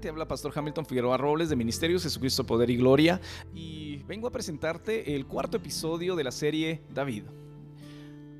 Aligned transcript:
Te 0.00 0.10
habla 0.10 0.28
Pastor 0.28 0.52
Hamilton 0.54 0.84
Figueroa 0.84 1.16
Robles 1.16 1.48
de 1.48 1.56
Ministerios 1.56 2.02
Jesucristo 2.02 2.44
Poder 2.44 2.68
y 2.68 2.76
Gloria 2.76 3.18
y 3.54 4.02
vengo 4.02 4.28
a 4.28 4.30
presentarte 4.30 5.14
el 5.14 5.24
cuarto 5.24 5.56
episodio 5.56 6.14
de 6.14 6.22
la 6.22 6.32
serie 6.32 6.82
David. 6.92 7.22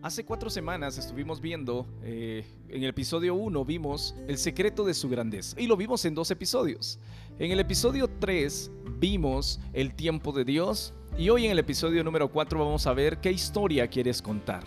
Hace 0.03 0.27
cuatro 0.27 0.51
semanas 0.51 0.99
estuvimos 0.99 1.41
viendo, 1.41 1.87
eh, 2.03 2.45
en 2.69 2.83
el 2.83 2.91
episodio 2.91 3.35
1 3.35 3.65
vimos 3.65 4.15
el 4.29 4.37
secreto 4.37 4.85
de 4.85 4.93
su 4.93 5.09
grandeza 5.09 5.59
y 5.59 5.67
lo 5.67 5.79
vimos 5.79 6.05
en 6.05 6.15
dos 6.15 6.31
episodios. 6.31 6.99
En 7.39 7.51
el 7.51 7.61
episodio 7.61 8.11
3 8.19 8.71
vimos 8.99 9.59
el 9.73 9.95
tiempo 9.95 10.33
de 10.33 10.45
Dios 10.45 10.93
y 11.17 11.31
hoy 11.31 11.47
en 11.47 11.53
el 11.53 11.59
episodio 11.59 12.05
número 12.05 12.31
4 12.31 12.59
vamos 12.59 12.87
a 12.87 12.93
ver 12.93 13.19
qué 13.23 13.33
historia 13.33 13.89
quieres 13.89 14.21
contar. 14.21 14.63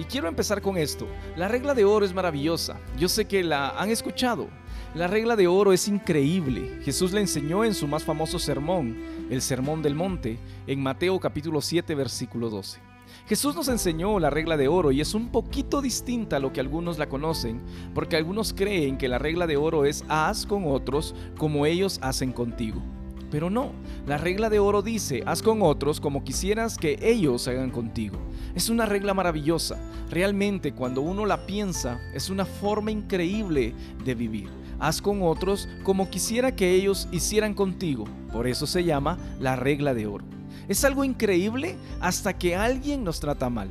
Y 0.00 0.04
quiero 0.04 0.28
empezar 0.28 0.62
con 0.62 0.78
esto. 0.78 1.06
La 1.36 1.46
regla 1.46 1.74
de 1.74 1.84
oro 1.84 2.06
es 2.06 2.14
maravillosa. 2.14 2.80
Yo 2.98 3.06
sé 3.06 3.26
que 3.26 3.44
la 3.44 3.78
han 3.78 3.90
escuchado. 3.90 4.48
La 4.92 5.06
regla 5.06 5.36
de 5.36 5.46
oro 5.46 5.72
es 5.72 5.86
increíble. 5.86 6.80
Jesús 6.82 7.12
la 7.12 7.20
enseñó 7.20 7.64
en 7.64 7.74
su 7.74 7.86
más 7.86 8.02
famoso 8.02 8.40
sermón, 8.40 8.96
el 9.30 9.40
Sermón 9.40 9.82
del 9.82 9.94
Monte, 9.94 10.36
en 10.66 10.82
Mateo 10.82 11.20
capítulo 11.20 11.60
7 11.60 11.94
versículo 11.94 12.50
12. 12.50 12.80
Jesús 13.28 13.54
nos 13.54 13.68
enseñó 13.68 14.18
la 14.18 14.30
regla 14.30 14.56
de 14.56 14.66
oro 14.66 14.90
y 14.90 15.00
es 15.00 15.14
un 15.14 15.28
poquito 15.28 15.80
distinta 15.80 16.36
a 16.36 16.40
lo 16.40 16.52
que 16.52 16.58
algunos 16.58 16.98
la 16.98 17.08
conocen, 17.08 17.60
porque 17.94 18.16
algunos 18.16 18.52
creen 18.52 18.98
que 18.98 19.06
la 19.06 19.18
regla 19.18 19.46
de 19.46 19.56
oro 19.56 19.84
es 19.84 20.04
haz 20.08 20.44
con 20.44 20.64
otros 20.66 21.14
como 21.38 21.66
ellos 21.66 22.00
hacen 22.02 22.32
contigo. 22.32 22.82
Pero 23.30 23.48
no, 23.48 23.70
la 24.08 24.18
regla 24.18 24.50
de 24.50 24.58
oro 24.58 24.82
dice, 24.82 25.22
haz 25.24 25.40
con 25.40 25.62
otros 25.62 26.00
como 26.00 26.24
quisieras 26.24 26.76
que 26.76 26.98
ellos 27.00 27.46
hagan 27.46 27.70
contigo. 27.70 28.18
Es 28.56 28.68
una 28.68 28.86
regla 28.86 29.14
maravillosa. 29.14 29.78
Realmente 30.10 30.72
cuando 30.72 31.00
uno 31.00 31.26
la 31.26 31.46
piensa, 31.46 32.00
es 32.12 32.28
una 32.28 32.44
forma 32.44 32.90
increíble 32.90 33.72
de 34.04 34.14
vivir. 34.16 34.59
Haz 34.80 35.02
con 35.02 35.22
otros 35.22 35.68
como 35.82 36.08
quisiera 36.08 36.56
que 36.56 36.70
ellos 36.74 37.06
hicieran 37.12 37.54
contigo. 37.54 38.06
Por 38.32 38.46
eso 38.46 38.66
se 38.66 38.82
llama 38.82 39.18
la 39.38 39.54
regla 39.54 39.92
de 39.92 40.06
oro. 40.06 40.24
Es 40.68 40.84
algo 40.84 41.04
increíble 41.04 41.76
hasta 42.00 42.36
que 42.36 42.56
alguien 42.56 43.04
nos 43.04 43.20
trata 43.20 43.50
mal. 43.50 43.70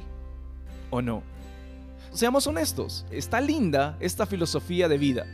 ¿O 0.91 1.01
no? 1.01 1.23
Seamos 2.11 2.47
honestos, 2.47 3.05
está 3.11 3.41
linda 3.41 3.97
esta 3.99 4.25
filosofía 4.25 4.87
de 4.87 4.97
vida. 4.97 5.25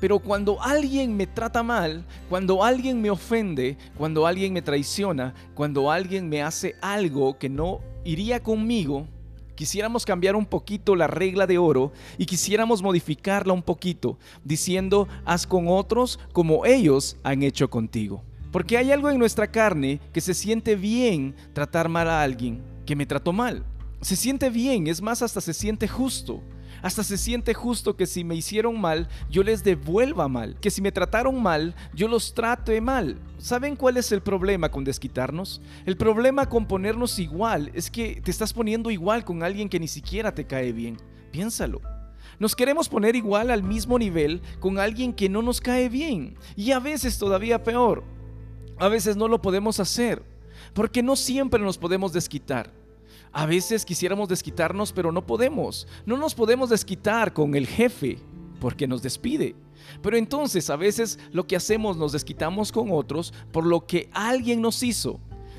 Pero 0.00 0.18
cuando 0.18 0.60
alguien 0.62 1.16
me 1.16 1.26
trata 1.26 1.62
mal, 1.62 2.04
cuando 2.28 2.64
alguien 2.64 3.00
me 3.00 3.10
ofende, 3.10 3.76
cuando 3.96 4.26
alguien 4.26 4.52
me 4.52 4.62
traiciona, 4.62 5.34
cuando 5.54 5.90
alguien 5.90 6.28
me 6.28 6.42
hace 6.42 6.76
algo 6.80 7.38
que 7.38 7.48
no 7.48 7.80
iría 8.04 8.42
conmigo, 8.42 9.06
quisiéramos 9.54 10.04
cambiar 10.04 10.36
un 10.36 10.46
poquito 10.46 10.96
la 10.96 11.06
regla 11.06 11.46
de 11.46 11.58
oro 11.58 11.92
y 12.18 12.26
quisiéramos 12.26 12.82
modificarla 12.82 13.52
un 13.52 13.62
poquito, 13.62 14.18
diciendo, 14.44 15.08
haz 15.24 15.46
con 15.46 15.66
otros 15.68 16.18
como 16.32 16.66
ellos 16.66 17.16
han 17.22 17.42
hecho 17.42 17.70
contigo. 17.70 18.22
Porque 18.52 18.78
hay 18.78 18.92
algo 18.92 19.10
en 19.10 19.18
nuestra 19.18 19.50
carne 19.50 20.00
que 20.12 20.20
se 20.20 20.34
siente 20.34 20.76
bien 20.76 21.34
tratar 21.52 21.88
mal 21.88 22.08
a 22.08 22.22
alguien 22.22 22.62
que 22.86 22.94
me 22.94 23.06
trató 23.06 23.32
mal. 23.32 23.64
Se 24.00 24.16
siente 24.16 24.50
bien, 24.50 24.86
es 24.86 25.02
más, 25.02 25.22
hasta 25.22 25.40
se 25.40 25.54
siente 25.54 25.88
justo. 25.88 26.40
Hasta 26.84 27.02
se 27.02 27.16
siente 27.16 27.54
justo 27.54 27.96
que 27.96 28.04
si 28.04 28.24
me 28.24 28.34
hicieron 28.34 28.78
mal, 28.78 29.08
yo 29.30 29.42
les 29.42 29.64
devuelva 29.64 30.28
mal. 30.28 30.54
Que 30.60 30.70
si 30.70 30.82
me 30.82 30.92
trataron 30.92 31.42
mal, 31.42 31.74
yo 31.94 32.08
los 32.08 32.34
trate 32.34 32.78
mal. 32.82 33.16
¿Saben 33.38 33.74
cuál 33.74 33.96
es 33.96 34.12
el 34.12 34.20
problema 34.20 34.70
con 34.70 34.84
desquitarnos? 34.84 35.62
El 35.86 35.96
problema 35.96 36.46
con 36.46 36.66
ponernos 36.66 37.18
igual 37.18 37.70
es 37.72 37.90
que 37.90 38.20
te 38.22 38.30
estás 38.30 38.52
poniendo 38.52 38.90
igual 38.90 39.24
con 39.24 39.42
alguien 39.42 39.70
que 39.70 39.80
ni 39.80 39.88
siquiera 39.88 40.34
te 40.34 40.46
cae 40.46 40.74
bien. 40.74 40.98
Piénsalo. 41.32 41.80
Nos 42.38 42.54
queremos 42.54 42.90
poner 42.90 43.16
igual 43.16 43.50
al 43.50 43.62
mismo 43.62 43.98
nivel 43.98 44.42
con 44.60 44.78
alguien 44.78 45.14
que 45.14 45.30
no 45.30 45.40
nos 45.40 45.62
cae 45.62 45.88
bien. 45.88 46.36
Y 46.54 46.72
a 46.72 46.80
veces 46.80 47.16
todavía 47.16 47.62
peor. 47.62 48.04
A 48.78 48.88
veces 48.88 49.16
no 49.16 49.26
lo 49.26 49.40
podemos 49.40 49.80
hacer. 49.80 50.22
Porque 50.74 51.02
no 51.02 51.16
siempre 51.16 51.60
nos 51.60 51.78
podemos 51.78 52.12
desquitar. 52.12 52.83
A 53.34 53.46
veces 53.46 53.84
quisiéramos 53.84 54.28
desquitarnos, 54.28 54.92
pero 54.92 55.10
no 55.10 55.26
podemos. 55.26 55.88
No 56.06 56.16
nos 56.16 56.36
podemos 56.36 56.70
desquitar 56.70 57.32
con 57.32 57.56
el 57.56 57.66
jefe 57.66 58.20
porque 58.60 58.86
nos 58.86 59.02
despide. 59.02 59.56
Pero 60.02 60.16
entonces 60.16 60.70
a 60.70 60.76
veces 60.76 61.18
lo 61.32 61.44
que 61.44 61.56
hacemos 61.56 61.96
nos 61.96 62.12
desquitamos 62.12 62.70
con 62.70 62.92
otros 62.92 63.34
por 63.50 63.66
lo 63.66 63.86
que 63.86 64.08
alguien 64.12 64.62
nos 64.62 64.84
hizo. 64.84 65.18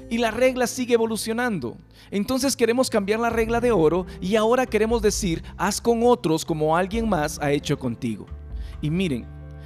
Y 0.09 0.19
la 0.19 0.31
regla 0.31 0.67
sigue 0.67 0.93
evolucionando. 0.93 1.75
Entonces 2.11 2.55
queremos 2.55 2.89
cambiar 2.89 3.19
la 3.19 3.29
regla 3.29 3.59
de 3.59 3.73
oro 3.73 4.05
y 4.21 4.37
ahora 4.37 4.65
queremos 4.65 5.01
decir, 5.01 5.43
haz 5.57 5.81
con 5.81 5.99
otros 6.03 6.45
como 6.45 6.77
alguien 6.77 7.09
más 7.09 7.39
ha 7.39 7.51
hecho 7.51 7.77
contigo. 7.77 8.25
Y 8.81 8.89
miren, 8.89 9.25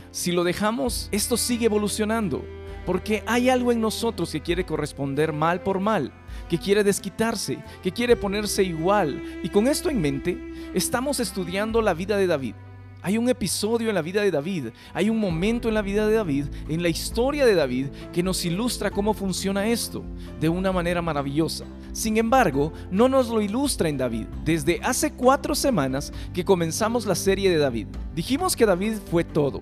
si 0.09 0.31
lo 0.31 0.43
dejamos, 0.43 1.09
esto 1.11 1.37
sigue 1.37 1.67
evolucionando. 1.67 2.43
Porque 2.87 3.21
hay 3.27 3.49
algo 3.49 3.71
en 3.71 3.81
nosotros 3.81 4.31
que 4.31 4.41
quiere 4.41 4.65
corresponder 4.65 5.31
mal 5.31 5.61
por 5.61 5.79
mal 5.79 6.11
que 6.49 6.57
quiere 6.57 6.83
desquitarse, 6.83 7.59
que 7.81 7.91
quiere 7.91 8.15
ponerse 8.15 8.63
igual. 8.63 9.21
Y 9.43 9.49
con 9.49 9.67
esto 9.67 9.89
en 9.89 10.01
mente, 10.01 10.37
estamos 10.73 11.19
estudiando 11.19 11.81
la 11.81 11.93
vida 11.93 12.17
de 12.17 12.27
David. 12.27 12.55
Hay 13.01 13.17
un 13.17 13.29
episodio 13.29 13.87
en 13.87 13.95
la 13.95 14.01
vida 14.01 14.21
de 14.21 14.31
David, 14.31 14.67
hay 14.93 15.09
un 15.09 15.19
momento 15.19 15.69
en 15.69 15.73
la 15.73 15.81
vida 15.81 16.05
de 16.05 16.15
David, 16.15 16.47
en 16.67 16.83
la 16.83 16.89
historia 16.89 17.45
de 17.45 17.55
David, 17.55 17.87
que 18.11 18.23
nos 18.23 18.43
ilustra 18.43 18.91
cómo 18.91 19.13
funciona 19.13 19.67
esto 19.67 20.03
de 20.41 20.49
una 20.49 20.73
manera 20.73 21.01
maravillosa. 21.01 21.63
Sin 21.93 22.17
embargo, 22.17 22.73
no 22.91 23.07
nos 23.07 23.29
lo 23.29 23.41
ilustra 23.41 23.87
en 23.87 23.97
David. 23.97 24.25
Desde 24.43 24.81
hace 24.83 25.13
cuatro 25.13 25.55
semanas 25.55 26.11
que 26.33 26.43
comenzamos 26.43 27.05
la 27.05 27.15
serie 27.15 27.49
de 27.49 27.57
David, 27.57 27.87
dijimos 28.13 28.53
que 28.53 28.65
David 28.65 28.95
fue 29.09 29.23
todo. 29.23 29.61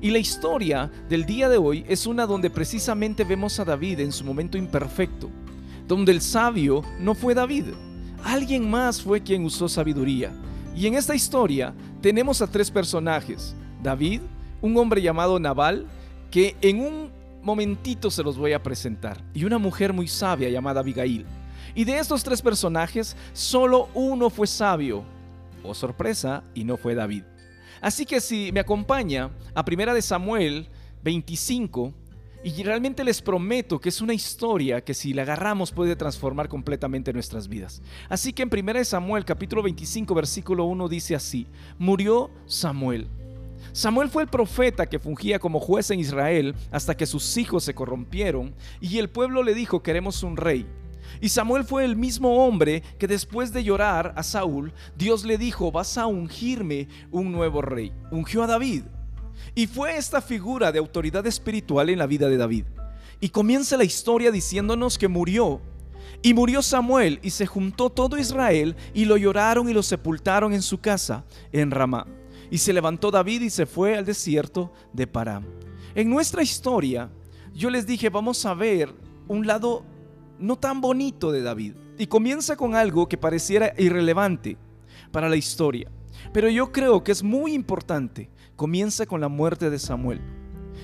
Y 0.00 0.10
la 0.10 0.18
historia 0.18 0.88
del 1.08 1.26
día 1.26 1.48
de 1.48 1.56
hoy 1.56 1.84
es 1.88 2.06
una 2.06 2.24
donde 2.24 2.50
precisamente 2.50 3.24
vemos 3.24 3.58
a 3.58 3.64
David 3.64 3.98
en 3.98 4.12
su 4.12 4.24
momento 4.24 4.56
imperfecto, 4.56 5.28
donde 5.86 6.12
el 6.12 6.20
sabio 6.20 6.82
no 6.98 7.14
fue 7.14 7.34
David, 7.34 7.66
alguien 8.24 8.68
más 8.68 9.02
fue 9.02 9.22
quien 9.22 9.44
usó 9.44 9.68
sabiduría. 9.68 10.32
Y 10.74 10.86
en 10.86 10.94
esta 10.94 11.14
historia 11.14 11.74
tenemos 12.00 12.42
a 12.42 12.46
tres 12.46 12.70
personajes, 12.70 13.54
David, 13.82 14.20
un 14.60 14.76
hombre 14.76 15.00
llamado 15.00 15.38
Nabal, 15.38 15.86
que 16.30 16.56
en 16.60 16.80
un 16.80 17.10
momentito 17.42 18.10
se 18.10 18.22
los 18.22 18.36
voy 18.36 18.52
a 18.52 18.62
presentar, 18.62 19.22
y 19.32 19.44
una 19.44 19.58
mujer 19.58 19.92
muy 19.92 20.08
sabia 20.08 20.50
llamada 20.50 20.80
Abigail. 20.80 21.24
Y 21.74 21.84
de 21.84 21.98
estos 21.98 22.24
tres 22.24 22.42
personajes, 22.42 23.16
solo 23.32 23.88
uno 23.94 24.30
fue 24.30 24.46
sabio, 24.46 25.04
o 25.62 25.70
oh, 25.70 25.74
sorpresa, 25.74 26.42
y 26.54 26.64
no 26.64 26.76
fue 26.76 26.94
David. 26.94 27.22
Así 27.80 28.06
que 28.06 28.20
si 28.20 28.50
me 28.52 28.60
acompaña 28.60 29.30
a 29.54 29.64
Primera 29.64 29.94
de 29.94 30.02
Samuel 30.02 30.68
25, 31.04 31.92
y 32.46 32.62
realmente 32.62 33.02
les 33.02 33.20
prometo 33.22 33.80
que 33.80 33.88
es 33.88 34.00
una 34.00 34.14
historia 34.14 34.84
que 34.84 34.94
si 34.94 35.12
la 35.12 35.22
agarramos 35.22 35.72
puede 35.72 35.96
transformar 35.96 36.48
completamente 36.48 37.12
nuestras 37.12 37.48
vidas. 37.48 37.82
Así 38.08 38.32
que 38.32 38.44
en 38.44 38.50
1 38.52 38.84
Samuel 38.84 39.24
capítulo 39.24 39.64
25 39.64 40.14
versículo 40.14 40.64
1 40.66 40.88
dice 40.88 41.16
así, 41.16 41.48
murió 41.76 42.30
Samuel. 42.46 43.08
Samuel 43.72 44.10
fue 44.10 44.22
el 44.22 44.28
profeta 44.28 44.86
que 44.86 45.00
fungía 45.00 45.40
como 45.40 45.58
juez 45.58 45.90
en 45.90 45.98
Israel 45.98 46.54
hasta 46.70 46.96
que 46.96 47.06
sus 47.06 47.36
hijos 47.36 47.64
se 47.64 47.74
corrompieron 47.74 48.54
y 48.80 48.98
el 48.98 49.10
pueblo 49.10 49.42
le 49.42 49.52
dijo 49.52 49.82
queremos 49.82 50.22
un 50.22 50.36
rey. 50.36 50.66
Y 51.20 51.30
Samuel 51.30 51.64
fue 51.64 51.84
el 51.84 51.96
mismo 51.96 52.46
hombre 52.46 52.84
que 52.98 53.08
después 53.08 53.52
de 53.52 53.64
llorar 53.64 54.14
a 54.16 54.22
Saúl, 54.22 54.72
Dios 54.96 55.24
le 55.24 55.36
dijo, 55.36 55.72
vas 55.72 55.98
a 55.98 56.06
ungirme 56.06 56.86
un 57.10 57.32
nuevo 57.32 57.60
rey. 57.60 57.92
Ungió 58.12 58.44
a 58.44 58.46
David. 58.46 58.84
Y 59.54 59.66
fue 59.66 59.96
esta 59.96 60.20
figura 60.20 60.72
de 60.72 60.78
autoridad 60.78 61.26
espiritual 61.26 61.88
en 61.90 61.98
la 61.98 62.06
vida 62.06 62.28
de 62.28 62.36
David. 62.36 62.64
Y 63.20 63.30
comienza 63.30 63.76
la 63.76 63.84
historia 63.84 64.30
diciéndonos 64.30 64.98
que 64.98 65.08
murió. 65.08 65.60
Y 66.22 66.34
murió 66.34 66.62
Samuel 66.62 67.18
y 67.22 67.30
se 67.30 67.46
juntó 67.46 67.90
todo 67.90 68.18
Israel 68.18 68.76
y 68.94 69.04
lo 69.04 69.16
lloraron 69.16 69.68
y 69.68 69.72
lo 69.72 69.82
sepultaron 69.82 70.52
en 70.52 70.62
su 70.62 70.78
casa 70.78 71.24
en 71.52 71.70
Ramá. 71.70 72.06
Y 72.50 72.58
se 72.58 72.72
levantó 72.72 73.10
David 73.10 73.42
y 73.42 73.50
se 73.50 73.66
fue 73.66 73.96
al 73.96 74.04
desierto 74.04 74.72
de 74.92 75.06
Param. 75.06 75.44
En 75.94 76.10
nuestra 76.10 76.42
historia, 76.42 77.10
yo 77.54 77.70
les 77.70 77.86
dije, 77.86 78.10
vamos 78.10 78.44
a 78.44 78.54
ver 78.54 78.94
un 79.28 79.46
lado 79.46 79.84
no 80.38 80.56
tan 80.56 80.80
bonito 80.80 81.32
de 81.32 81.42
David. 81.42 81.74
Y 81.98 82.06
comienza 82.06 82.56
con 82.56 82.74
algo 82.74 83.08
que 83.08 83.16
pareciera 83.16 83.72
irrelevante 83.78 84.58
para 85.10 85.28
la 85.28 85.36
historia. 85.36 85.90
Pero 86.32 86.48
yo 86.48 86.72
creo 86.72 87.02
que 87.02 87.12
es 87.12 87.22
muy 87.22 87.54
importante 87.54 88.30
comienza 88.56 89.06
con 89.06 89.20
la 89.20 89.28
muerte 89.28 89.70
de 89.70 89.78
Samuel. 89.78 90.20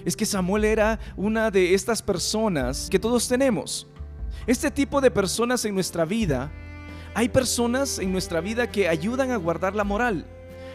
Es 0.05 0.17
que 0.17 0.27
Samuel 0.27 0.65
era 0.65 1.01
una 1.17 1.51
de 1.51 1.75
estas 1.75 2.03
personas 2.03 2.89
que 2.91 2.99
todos 2.99 3.27
tenemos. 3.29 3.89
Este 4.47 4.71
tipo 4.71 5.01
de 5.01 5.11
personas 5.11 5.65
en 5.65 5.75
nuestra 5.75 6.05
vida, 6.05 6.53
hay 7.15 7.29
personas 7.29 7.99
en 7.99 8.13
nuestra 8.13 8.41
vida 8.41 8.71
que 8.71 8.89
ayudan 8.89 9.31
a 9.31 9.37
guardar 9.37 9.75
la 9.75 9.85
moral. 9.85 10.27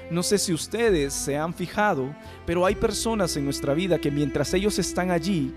No 0.09 0.23
sé 0.23 0.37
si 0.37 0.53
ustedes 0.53 1.13
se 1.13 1.37
han 1.37 1.53
fijado, 1.53 2.15
pero 2.45 2.65
hay 2.65 2.75
personas 2.75 3.35
en 3.35 3.43
nuestra 3.43 3.73
vida 3.73 3.99
que 3.99 4.11
mientras 4.11 4.53
ellos 4.53 4.79
están 4.79 5.11
allí, 5.11 5.53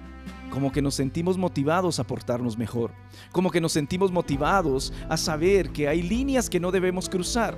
como 0.51 0.73
que 0.73 0.83
nos 0.83 0.97
sentimos 0.97 1.39
motivados 1.39 2.01
a 2.01 2.05
portarnos 2.05 2.59
mejor, 2.59 2.91
como 3.31 3.53
que 3.53 3.61
nos 3.61 3.73
sentimos 3.73 4.11
motivados 4.11 4.93
a 5.09 5.17
saber 5.17 5.71
que 5.71 5.87
hay 5.87 6.03
líneas 6.03 6.51
que 6.51 6.59
no 6.59 6.73
debemos 6.73 7.09
cruzar 7.09 7.57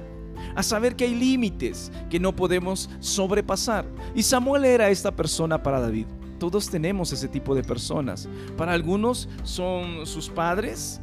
a 0.55 0.62
saber 0.62 0.97
que 0.97 1.05
hay 1.05 1.15
límites 1.15 1.93
que 2.11 2.21
no 2.21 2.35
podemos 2.35 2.91
sobrepasar. 3.00 3.87
Y 4.15 4.23
Samuel 4.23 4.65
era 4.65 4.91
esta 4.91 5.11
persona 5.11 5.62
para 5.62 5.81
David. 5.81 6.06
todos 6.39 6.69
tenemos 6.69 7.12
ese 7.12 7.29
tipo 7.29 7.55
de 7.55 7.62
personas. 7.62 8.29
Para 8.56 8.73
algunos 8.73 9.29
son 9.44 10.06
sus 10.06 10.29
padres. 10.29 11.00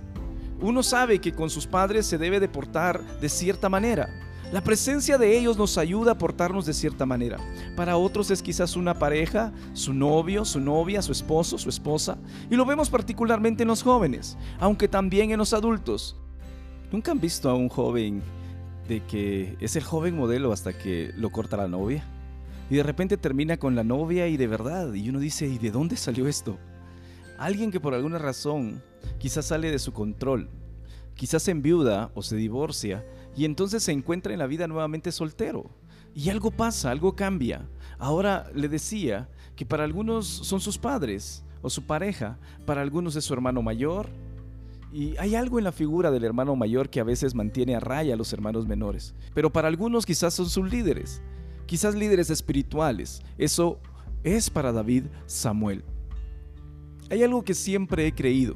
Uno 0.59 0.83
sabe 0.83 1.19
que 1.19 1.31
con 1.31 1.49
sus 1.49 1.65
padres 1.65 2.05
se 2.05 2.17
debe 2.17 2.41
de 2.41 2.49
portar 2.49 3.01
de 3.21 3.29
cierta 3.29 3.69
manera. 3.69 4.09
La 4.51 4.61
presencia 4.61 5.19
de 5.19 5.37
ellos 5.37 5.57
nos 5.57 5.77
ayuda 5.77 6.13
a 6.13 6.17
portarnos 6.17 6.65
de 6.65 6.73
cierta 6.73 7.05
manera. 7.05 7.37
Para 7.75 7.97
otros 7.97 8.31
es 8.31 8.41
quizás 8.41 8.75
una 8.75 8.97
pareja, 8.97 9.53
su 9.73 9.93
novio, 9.93 10.43
su 10.43 10.59
novia, 10.59 11.03
su 11.03 11.11
esposo, 11.11 11.59
su 11.59 11.69
esposa. 11.69 12.17
Y 12.49 12.55
lo 12.55 12.65
vemos 12.65 12.89
particularmente 12.89 13.61
en 13.61 13.67
los 13.67 13.83
jóvenes, 13.83 14.37
aunque 14.59 14.87
también 14.87 15.29
en 15.29 15.37
los 15.37 15.53
adultos. 15.53 16.15
¿Nunca 16.91 17.11
han 17.11 17.19
visto 17.19 17.47
a 17.47 17.53
un 17.53 17.69
joven 17.69 18.23
de 18.89 19.01
que 19.05 19.55
es 19.61 19.75
el 19.75 19.83
joven 19.83 20.17
modelo 20.17 20.51
hasta 20.51 20.77
que 20.77 21.13
lo 21.15 21.29
corta 21.29 21.55
la 21.55 21.67
novia? 21.67 22.03
Y 22.69 22.75
de 22.75 22.83
repente 22.83 23.17
termina 23.17 23.57
con 23.57 23.75
la 23.75 23.83
novia 23.83 24.27
y 24.27 24.35
de 24.35 24.47
verdad, 24.47 24.93
y 24.93 25.07
uno 25.09 25.19
dice, 25.19 25.47
¿y 25.47 25.59
de 25.59 25.71
dónde 25.71 25.95
salió 25.95 26.27
esto? 26.27 26.57
Alguien 27.37 27.71
que 27.71 27.79
por 27.79 27.93
alguna 27.93 28.17
razón 28.17 28.81
quizás 29.19 29.45
sale 29.45 29.71
de 29.71 29.79
su 29.79 29.93
control, 29.93 30.49
quizás 31.13 31.43
se 31.43 31.51
enviuda 31.51 32.11
o 32.15 32.23
se 32.23 32.35
divorcia 32.35 33.05
y 33.35 33.45
entonces 33.45 33.83
se 33.83 33.91
encuentra 33.91 34.33
en 34.33 34.39
la 34.39 34.47
vida 34.47 34.67
nuevamente 34.67 35.11
soltero. 35.11 35.69
Y 36.15 36.29
algo 36.29 36.51
pasa, 36.51 36.89
algo 36.89 37.15
cambia. 37.15 37.69
Ahora 37.99 38.49
le 38.55 38.67
decía 38.67 39.29
que 39.55 39.65
para 39.65 39.83
algunos 39.83 40.25
son 40.25 40.59
sus 40.59 40.77
padres 40.77 41.43
o 41.61 41.69
su 41.69 41.83
pareja, 41.83 42.39
para 42.65 42.81
algunos 42.81 43.15
es 43.15 43.23
su 43.23 43.33
hermano 43.33 43.61
mayor, 43.61 44.09
y 44.91 45.15
hay 45.17 45.35
algo 45.35 45.59
en 45.59 45.65
la 45.65 45.71
figura 45.71 46.09
del 46.11 46.23
hermano 46.23 46.55
mayor 46.55 46.89
que 46.89 46.99
a 46.99 47.03
veces 47.03 47.35
mantiene 47.35 47.75
a 47.75 47.79
raya 47.79 48.15
a 48.15 48.17
los 48.17 48.33
hermanos 48.33 48.67
menores. 48.67 49.13
Pero 49.33 49.51
para 49.51 49.67
algunos 49.67 50.05
quizás 50.05 50.33
son 50.33 50.49
sus 50.49 50.71
líderes, 50.71 51.21
quizás 51.67 51.93
líderes 51.93 52.29
espirituales. 52.29 53.21
Eso 53.37 53.79
es 54.23 54.49
para 54.49 54.71
David 54.71 55.05
Samuel. 55.27 55.83
Hay 57.09 57.23
algo 57.23 57.43
que 57.43 57.53
siempre 57.53 58.07
he 58.07 58.13
creído. 58.13 58.55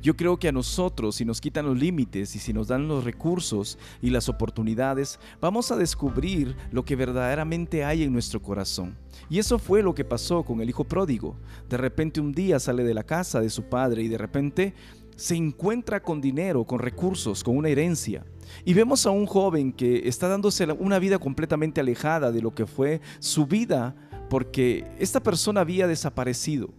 Yo 0.00 0.16
creo 0.16 0.38
que 0.38 0.48
a 0.48 0.52
nosotros, 0.52 1.16
si 1.16 1.24
nos 1.24 1.40
quitan 1.40 1.66
los 1.66 1.78
límites 1.78 2.36
y 2.36 2.38
si 2.38 2.52
nos 2.52 2.68
dan 2.68 2.88
los 2.88 3.04
recursos 3.04 3.78
y 4.02 4.10
las 4.10 4.28
oportunidades, 4.28 5.18
vamos 5.40 5.70
a 5.70 5.76
descubrir 5.76 6.56
lo 6.72 6.84
que 6.84 6.96
verdaderamente 6.96 7.84
hay 7.84 8.02
en 8.02 8.12
nuestro 8.12 8.42
corazón. 8.42 8.96
Y 9.30 9.38
eso 9.38 9.58
fue 9.58 9.82
lo 9.82 9.94
que 9.94 10.04
pasó 10.04 10.42
con 10.42 10.60
el 10.60 10.68
hijo 10.68 10.84
pródigo. 10.84 11.36
De 11.70 11.78
repente 11.78 12.20
un 12.20 12.32
día 12.32 12.58
sale 12.58 12.84
de 12.84 12.94
la 12.94 13.04
casa 13.04 13.40
de 13.40 13.48
su 13.48 13.64
padre 13.64 14.02
y 14.02 14.08
de 14.08 14.18
repente 14.18 14.74
se 15.16 15.36
encuentra 15.36 16.02
con 16.02 16.20
dinero, 16.20 16.64
con 16.64 16.78
recursos, 16.78 17.44
con 17.44 17.56
una 17.56 17.68
herencia. 17.68 18.24
Y 18.64 18.74
vemos 18.74 19.06
a 19.06 19.10
un 19.10 19.26
joven 19.26 19.72
que 19.72 20.08
está 20.08 20.28
dándose 20.28 20.64
una 20.72 20.98
vida 20.98 21.18
completamente 21.18 21.80
alejada 21.80 22.32
de 22.32 22.42
lo 22.42 22.54
que 22.54 22.66
fue 22.66 23.00
su 23.18 23.46
vida 23.46 23.94
porque 24.28 24.86
esta 24.98 25.22
persona 25.22 25.60
había 25.60 25.86
desaparecido. 25.86 26.70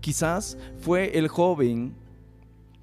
Quizás 0.00 0.58
fue 0.80 1.18
el 1.18 1.28
joven 1.28 1.94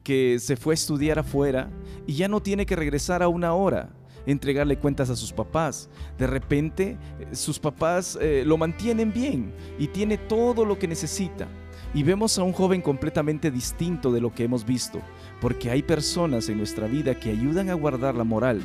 que 0.03 0.39
se 0.39 0.55
fue 0.55 0.73
a 0.73 0.75
estudiar 0.75 1.19
afuera 1.19 1.69
y 2.07 2.15
ya 2.15 2.27
no 2.27 2.41
tiene 2.41 2.65
que 2.65 2.75
regresar 2.75 3.21
a 3.21 3.27
una 3.27 3.53
hora, 3.53 3.89
entregarle 4.25 4.79
cuentas 4.79 5.09
a 5.09 5.15
sus 5.15 5.31
papás. 5.31 5.89
De 6.17 6.25
repente 6.25 6.97
eh, 7.19 7.35
sus 7.35 7.59
papás 7.59 8.17
eh, 8.19 8.43
lo 8.45 8.57
mantienen 8.57 9.13
bien 9.13 9.53
y 9.77 9.87
tiene 9.87 10.17
todo 10.17 10.65
lo 10.65 10.79
que 10.79 10.87
necesita 10.87 11.47
y 11.93 12.03
vemos 12.03 12.37
a 12.37 12.43
un 12.43 12.53
joven 12.53 12.81
completamente 12.81 13.51
distinto 13.51 14.11
de 14.11 14.21
lo 14.21 14.33
que 14.33 14.43
hemos 14.43 14.65
visto, 14.65 14.99
porque 15.39 15.69
hay 15.69 15.83
personas 15.83 16.49
en 16.49 16.57
nuestra 16.57 16.87
vida 16.87 17.19
que 17.19 17.31
ayudan 17.31 17.69
a 17.69 17.73
guardar 17.73 18.15
la 18.15 18.23
moral. 18.23 18.61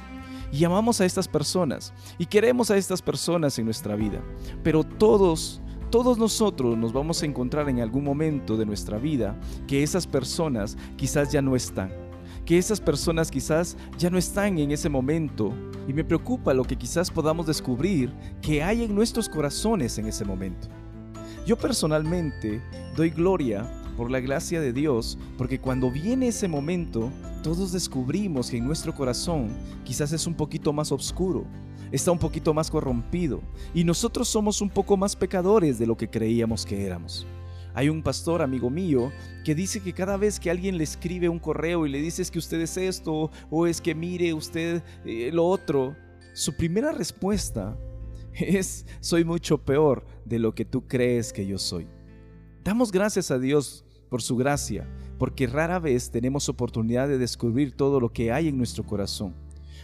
Y 0.53 0.65
amamos 0.65 1.01
a 1.01 1.05
estas 1.05 1.27
personas 1.27 1.93
y 2.19 2.27
queremos 2.27 2.71
a 2.71 2.77
estas 2.77 3.03
personas 3.03 3.59
en 3.59 3.65
nuestra 3.65 3.97
vida. 3.97 4.23
Pero 4.63 4.85
todos, 4.85 5.61
todos 5.91 6.19
nosotros 6.19 6.79
nos 6.79 6.93
vamos 6.93 7.23
a 7.23 7.27
encontrar 7.27 7.69
en 7.69 7.81
algún 7.81 8.05
momento 8.05 8.57
de 8.57 8.67
nuestra 8.67 8.99
vida 8.99 9.39
que 9.67 9.83
esas 9.83 10.07
personas 10.07 10.77
quizás 10.97 11.33
ya 11.33 11.43
no 11.43 11.57
están. 11.57 11.93
Que 12.45 12.59
esas 12.59 12.81
personas 12.81 13.31
quizás 13.31 13.77
ya 13.99 14.09
no 14.09 14.19
están 14.19 14.59
en 14.59 14.71
ese 14.71 14.89
momento. 14.89 15.53
Y 15.89 15.93
me 15.93 16.05
preocupa 16.05 16.55
lo 16.55 16.65
que 16.65 16.77
quizás 16.77 17.11
podamos 17.11 17.47
descubrir 17.47 18.13
que 18.41 18.63
hay 18.63 18.85
en 18.85 18.95
nuestros 18.95 19.29
corazones 19.29 19.99
en 19.99 20.07
ese 20.07 20.25
momento. 20.25 20.69
Yo 21.47 21.57
personalmente 21.57 22.61
doy 22.97 23.11
gloria 23.11 23.71
por 23.97 24.11
la 24.11 24.19
gracia 24.19 24.61
de 24.61 24.73
Dios, 24.73 25.17
porque 25.39 25.61
cuando 25.61 25.93
viene 25.93 26.27
ese 26.27 26.49
momento, 26.49 27.13
todos 27.45 27.71
descubrimos 27.71 28.51
que 28.51 28.57
en 28.57 28.67
nuestro 28.67 28.93
corazón 28.93 29.57
quizás 29.85 30.13
es 30.13 30.27
un 30.27 30.35
poquito 30.35 30.73
más 30.73 30.91
oscuro, 30.91 31.45
está 31.93 32.11
un 32.11 32.19
poquito 32.19 32.53
más 32.53 32.69
corrompido, 32.69 33.41
y 33.73 33.85
nosotros 33.85 34.27
somos 34.27 34.61
un 34.61 34.71
poco 34.71 34.97
más 34.97 35.15
pecadores 35.15 35.79
de 35.79 35.87
lo 35.87 35.97
que 35.97 36.11
creíamos 36.11 36.67
que 36.67 36.85
éramos. 36.85 37.25
Hay 37.75 37.91
un 37.91 38.03
pastor 38.03 38.43
amigo 38.43 38.69
mío 38.69 39.13
que 39.45 39.55
dice 39.55 39.81
que 39.81 39.93
cada 39.93 40.17
vez 40.17 40.41
que 40.41 40.51
alguien 40.51 40.77
le 40.77 40.83
escribe 40.83 41.29
un 41.29 41.39
correo 41.39 41.87
y 41.87 41.91
le 41.91 42.01
dices 42.01 42.29
que 42.29 42.41
usted 42.41 42.61
es 42.61 42.77
esto 42.77 43.31
o 43.51 43.67
es 43.69 43.81
que 43.81 43.95
mire 43.95 44.35
usted 44.35 44.83
eh, 45.05 45.31
lo 45.33 45.47
otro, 45.47 45.95
su 46.35 46.57
primera 46.57 46.91
respuesta 46.91 47.77
es 48.39 48.87
soy 49.01 49.25
mucho 49.25 49.59
peor 49.59 50.05
de 50.25 50.39
lo 50.39 50.55
que 50.55 50.65
tú 50.65 50.87
crees 50.87 51.33
que 51.33 51.47
yo 51.47 51.59
soy. 51.59 51.87
Damos 52.65 52.91
gracias 52.93 53.31
a 53.31 53.39
Dios 53.39 53.85
por 54.09 54.23
su 54.23 54.37
gracia, 54.37 54.89
porque 55.19 55.47
rara 55.47 55.79
vez 55.79 56.11
tenemos 56.11 56.49
oportunidad 56.49 57.09
de 57.09 57.19
descubrir 57.19 57.73
todo 57.73 58.01
lo 58.01 58.13
que 58.13 58.33
hay 58.33 58.49
en 58.49 58.59
nuestro 58.59 58.85
corazón. 58.85 59.35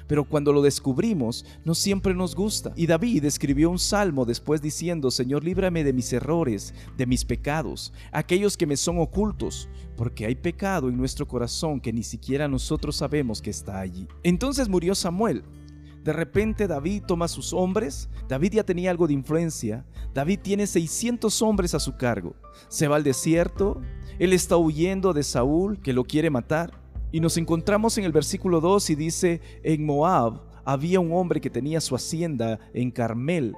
Pero 0.07 0.25
cuando 0.25 0.53
lo 0.53 0.63
descubrimos, 0.63 1.45
no 1.65 1.75
siempre 1.75 2.15
nos 2.15 2.35
gusta. 2.35 2.73
Y 2.77 2.87
David 2.87 3.25
escribió 3.25 3.71
un 3.71 3.79
salmo 3.79 4.25
después 4.25 4.61
diciendo, 4.61 5.11
Señor, 5.11 5.45
líbrame 5.45 5.85
de 5.85 5.93
mis 5.93 6.13
errores, 6.13 6.75
de 6.97 7.07
mis 7.07 7.25
pecados, 7.25 7.93
aquellos 8.11 8.57
que 8.57 8.67
me 8.67 8.77
son 8.77 8.99
ocultos, 8.99 9.69
porque 9.97 10.27
hay 10.27 10.35
pecado 10.35 10.89
en 10.89 10.97
nuestro 10.97 11.27
corazón 11.27 11.81
que 11.81 11.93
ni 11.93 12.03
siquiera 12.03 12.49
nosotros 12.49 12.97
sabemos 12.97 13.41
que 13.41 13.51
está 13.51 13.81
allí. 13.81 14.09
Entonces 14.23 14.69
murió 14.69 14.95
Samuel, 14.95 15.45
de 16.03 16.13
repente 16.13 16.67
David 16.67 17.05
toma 17.07 17.29
sus 17.29 17.53
hombres, 17.53 18.09
David 18.29 18.55
ya 18.55 18.65
tenía 18.65 18.91
algo 18.91 19.07
de 19.07 19.15
influencia, 19.15 19.85
David 20.13 20.41
tiene 20.43 20.67
600 20.67 21.43
hombres 21.43 21.75
a 21.75 21.81
su 21.81 21.97
cargo, 21.97 22.35
se 22.69 22.89
va 22.89 22.97
al 22.97 23.05
desierto, 23.05 23.81
él 24.19 24.33
está 24.33 24.57
huyendo 24.57 25.13
de 25.13 25.23
Saúl 25.23 25.81
que 25.81 25.93
lo 25.93 26.05
quiere 26.05 26.31
matar, 26.31 26.81
y 27.13 27.21
nos 27.21 27.37
encontramos 27.37 27.99
en 27.99 28.05
el 28.05 28.13
versículo 28.13 28.61
2 28.61 28.91
y 28.91 28.95
dice, 28.95 29.41
en 29.63 29.85
Moab 29.85 30.41
había 30.65 31.01
un 31.01 31.13
hombre 31.13 31.41
que 31.41 31.51
tenía 31.51 31.81
su 31.81 31.95
hacienda 31.95 32.59
en 32.73 32.91
Carmel, 32.91 33.55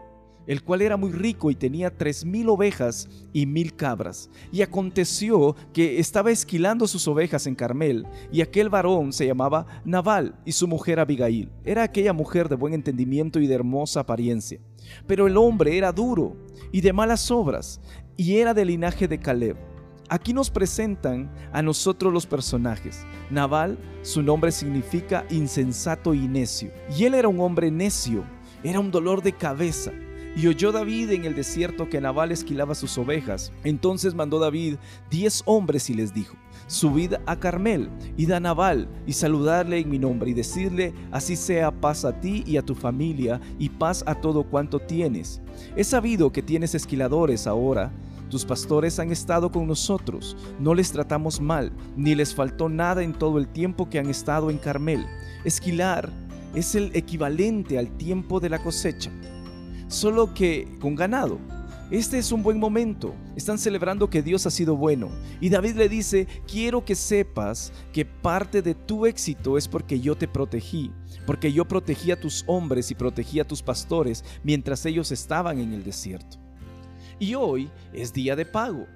el 0.47 0.63
cual 0.63 0.83
era 0.83 0.97
muy 0.97 1.13
rico 1.13 1.51
y 1.51 1.55
tenía 1.55 1.97
tres 1.97 2.25
mil 2.25 2.49
ovejas 2.49 3.09
y 3.33 3.47
mil 3.47 3.75
cabras. 3.75 4.31
Y 4.53 4.63
aconteció 4.63 5.57
que 5.73 5.99
estaba 5.99 6.31
esquilando 6.31 6.87
sus 6.87 7.07
ovejas 7.09 7.47
en 7.47 7.55
Carmel, 7.55 8.07
y 8.33 8.41
aquel 8.41 8.69
varón 8.69 9.13
se 9.13 9.27
llamaba 9.27 9.67
Nabal, 9.85 10.35
y 10.45 10.53
su 10.53 10.69
mujer 10.69 11.01
Abigail. 11.01 11.51
Era 11.65 11.83
aquella 11.83 12.13
mujer 12.13 12.49
de 12.49 12.57
buen 12.57 12.75
entendimiento 12.75 13.41
y 13.41 13.47
de 13.47 13.55
hermosa 13.55 14.01
apariencia. 14.01 14.61
Pero 15.07 15.27
el 15.27 15.37
hombre 15.37 15.79
era 15.79 15.93
duro 15.93 16.37
y 16.73 16.81
de 16.81 16.93
malas 16.93 17.31
obras, 17.31 17.81
y 18.17 18.37
era 18.37 18.55
del 18.55 18.69
linaje 18.69 19.09
de 19.09 19.19
Caleb. 19.19 19.57
Aquí 20.11 20.35
nos 20.35 20.51
presentan 20.51 21.33
a 21.53 21.63
nosotros 21.63 22.13
los 22.13 22.27
personajes. 22.27 23.07
Nabal, 23.31 23.79
su 24.03 24.23
nombre 24.23 24.53
significa 24.53 25.25
insensato 25.31 26.13
y 26.13 26.29
necio. 26.29 26.71
Y 26.97 27.05
él 27.05 27.15
era 27.15 27.29
un 27.29 27.41
hombre 27.41 27.71
necio, 27.71 28.23
era 28.63 28.81
un 28.81 28.91
dolor 28.91 29.23
de 29.23 29.33
cabeza 29.33 29.93
y 30.37 30.49
oyó 30.49 30.73
David 30.73 31.11
en 31.11 31.25
el 31.25 31.35
desierto 31.35 31.89
que 31.89 32.01
Nabal 32.01 32.33
esquilaba 32.33 32.75
sus 32.75 32.99
ovejas. 32.99 33.53
Entonces 33.63 34.15
mandó 34.15 34.39
David 34.39 34.77
diez 35.11 35.43
hombres 35.47 35.89
y 35.91 35.95
les 35.95 36.13
dijo, 36.13 36.37
subid 36.67 37.15
a 37.27 37.37
Carmel, 37.39 37.89
id 38.17 38.33
a 38.33 38.41
Nabal 38.41 38.89
y 39.07 39.13
saludarle 39.13 39.79
en 39.79 39.91
mi 39.91 39.99
nombre 39.99 40.31
y 40.31 40.35
decirle, 40.35 40.93
así 41.13 41.37
sea 41.37 41.71
paz 41.71 42.05
a 42.05 42.21
ti 42.21 42.43
y 42.47 42.57
a 42.57 42.63
tu 42.63 42.75
familia 42.75 43.41
y 43.59 43.69
paz 43.69 44.03
a 44.07 44.15
todo 44.15 44.43
cuanto 44.43 44.81
tienes. 44.81 45.41
He 45.77 45.85
sabido 45.85 46.33
que 46.33 46.43
tienes 46.43 46.75
esquiladores 46.75 47.47
ahora. 47.47 47.93
Tus 48.31 48.45
pastores 48.45 48.99
han 48.99 49.13
estado 49.13 49.53
con 49.53 49.69
nosotros, 49.69 50.37
no 50.59 50.75
les 50.75 50.91
tratamos 50.91 51.41
mal, 51.41 51.71
ni 51.97 52.17
les 52.17 52.35
faltó 52.35 52.69
nada 52.69 53.05
en 53.05 53.13
todo 53.13 53.39
el 53.39 53.47
tiempo 53.47 53.89
que 53.89 54.01
han 54.01 54.11
estado 54.11 54.51
en 54.51 54.59
Carmel. 54.59 55.07
Esquilar 55.45 56.11
es 56.55 56.75
el 56.75 56.91
equivalente 56.95 57.79
al 57.79 57.97
tiempo 57.97 58.41
de 58.41 58.49
la 58.49 58.61
cosecha 58.61 59.13
solo 59.95 60.35
que 60.35 60.69
con 60.81 60.95
ganado. 60.95 61.39
Este 61.91 62.19
es 62.19 62.33
un 62.33 62.43
buen 62.43 62.59
momento. 62.59 63.15
Están 63.37 63.59
celebrando 63.59 64.11
que 64.11 64.23
Dios 64.23 64.47
ha 64.47 64.51
sido 64.51 64.77
bueno. 64.77 65.11
Y 65.41 65.51
David 65.51 65.77
le 65.77 65.89
dice, 65.89 66.27
quiero 66.51 66.85
que 66.85 66.95
sepas 66.95 67.73
que 67.93 68.05
parte 68.05 68.63
de 68.63 68.75
tu 68.75 69.07
éxito 69.07 69.57
es 69.57 69.69
porque 69.69 70.01
yo 70.01 70.17
te 70.17 70.27
protegí, 70.27 70.91
porque 71.27 71.53
yo 71.53 71.67
protegí 71.67 72.11
a 72.11 72.19
tus 72.19 72.43
hombres 72.47 72.91
y 72.91 72.95
protegí 72.95 73.39
a 73.39 73.47
tus 73.47 73.63
pastores 73.63 74.25
mientras 74.43 74.85
ellos 74.87 75.13
estaban 75.13 75.61
en 75.61 75.73
el 75.73 75.85
desierto. 75.85 76.39
Y 77.19 77.35
hoy 77.35 77.71
es 77.93 78.13
día 78.13 78.35
de 78.35 78.47
pago. 78.47 78.87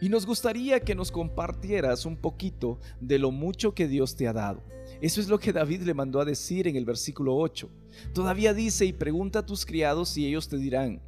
Y 0.00 0.08
nos 0.08 0.26
gustaría 0.26 0.80
que 0.80 0.94
nos 0.94 1.10
compartieras 1.10 2.04
un 2.04 2.16
poquito 2.16 2.78
de 3.00 3.18
lo 3.18 3.30
mucho 3.30 3.74
que 3.74 3.88
Dios 3.88 4.16
te 4.16 4.28
ha 4.28 4.32
dado. 4.32 4.62
Eso 5.04 5.20
es 5.20 5.28
lo 5.28 5.38
que 5.38 5.52
David 5.52 5.82
le 5.82 5.92
mandó 5.92 6.18
a 6.18 6.24
decir 6.24 6.66
en 6.66 6.76
el 6.76 6.86
versículo 6.86 7.36
8. 7.36 7.68
Todavía 8.14 8.54
dice 8.54 8.86
y 8.86 8.94
pregunta 8.94 9.40
a 9.40 9.44
tus 9.44 9.66
criados 9.66 10.16
y 10.16 10.26
ellos 10.26 10.48
te 10.48 10.56
dirán, 10.56 11.02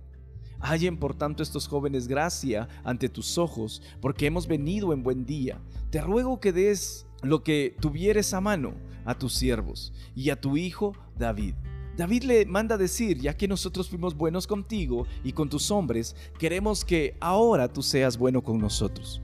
Hallen 0.60 0.98
por 0.98 1.14
tanto 1.14 1.42
estos 1.42 1.66
jóvenes 1.66 2.06
gracia 2.06 2.68
ante 2.84 3.08
tus 3.08 3.38
ojos, 3.38 3.80
porque 4.02 4.26
hemos 4.26 4.46
venido 4.46 4.92
en 4.92 5.02
buen 5.02 5.24
día. 5.24 5.62
Te 5.88 6.02
ruego 6.02 6.40
que 6.40 6.52
des 6.52 7.06
lo 7.22 7.42
que 7.42 7.74
tuvieres 7.80 8.34
a 8.34 8.42
mano 8.42 8.74
a 9.06 9.16
tus 9.16 9.32
siervos 9.32 9.94
y 10.14 10.28
a 10.28 10.38
tu 10.38 10.58
hijo 10.58 10.92
David. 11.16 11.54
David 11.96 12.24
le 12.24 12.44
manda 12.44 12.76
decir, 12.76 13.18
ya 13.18 13.34
que 13.34 13.48
nosotros 13.48 13.88
fuimos 13.88 14.14
buenos 14.14 14.46
contigo 14.46 15.06
y 15.24 15.32
con 15.32 15.48
tus 15.48 15.70
hombres, 15.70 16.14
queremos 16.38 16.84
que 16.84 17.16
ahora 17.18 17.72
tú 17.72 17.82
seas 17.82 18.18
bueno 18.18 18.42
con 18.42 18.58
nosotros. 18.58 19.22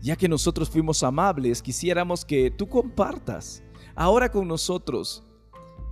Ya 0.00 0.14
que 0.14 0.28
nosotros 0.28 0.70
fuimos 0.70 1.02
amables, 1.02 1.60
quisiéramos 1.60 2.24
que 2.24 2.52
tú 2.52 2.68
compartas 2.68 3.63
ahora 3.94 4.30
con 4.30 4.48
nosotros. 4.48 5.22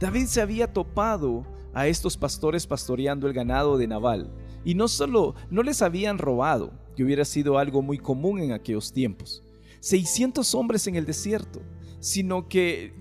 David 0.01 0.27
se 0.27 0.41
había 0.41 0.73
topado 0.73 1.45
a 1.75 1.87
estos 1.87 2.17
pastores 2.17 2.67
pastoreando 2.67 3.27
el 3.27 3.33
ganado 3.33 3.79
de 3.79 3.87
Nabal, 3.87 4.31
y 4.65 4.75
no 4.75 4.89
solo 4.89 5.35
no 5.51 5.63
les 5.63 5.83
habían 5.83 6.19
robado, 6.19 6.73
que 6.97 7.05
hubiera 7.05 7.25
sido 7.25 7.59
algo 7.59 7.83
muy 7.83 7.99
común 7.99 8.41
en 8.41 8.53
aquellos 8.53 8.93
tiempos, 8.93 9.43
600 9.81 10.55
hombres 10.55 10.87
en 10.87 10.97
el 10.97 11.07
desierto, 11.07 11.63
sino 12.01 12.49
que 12.49 12.95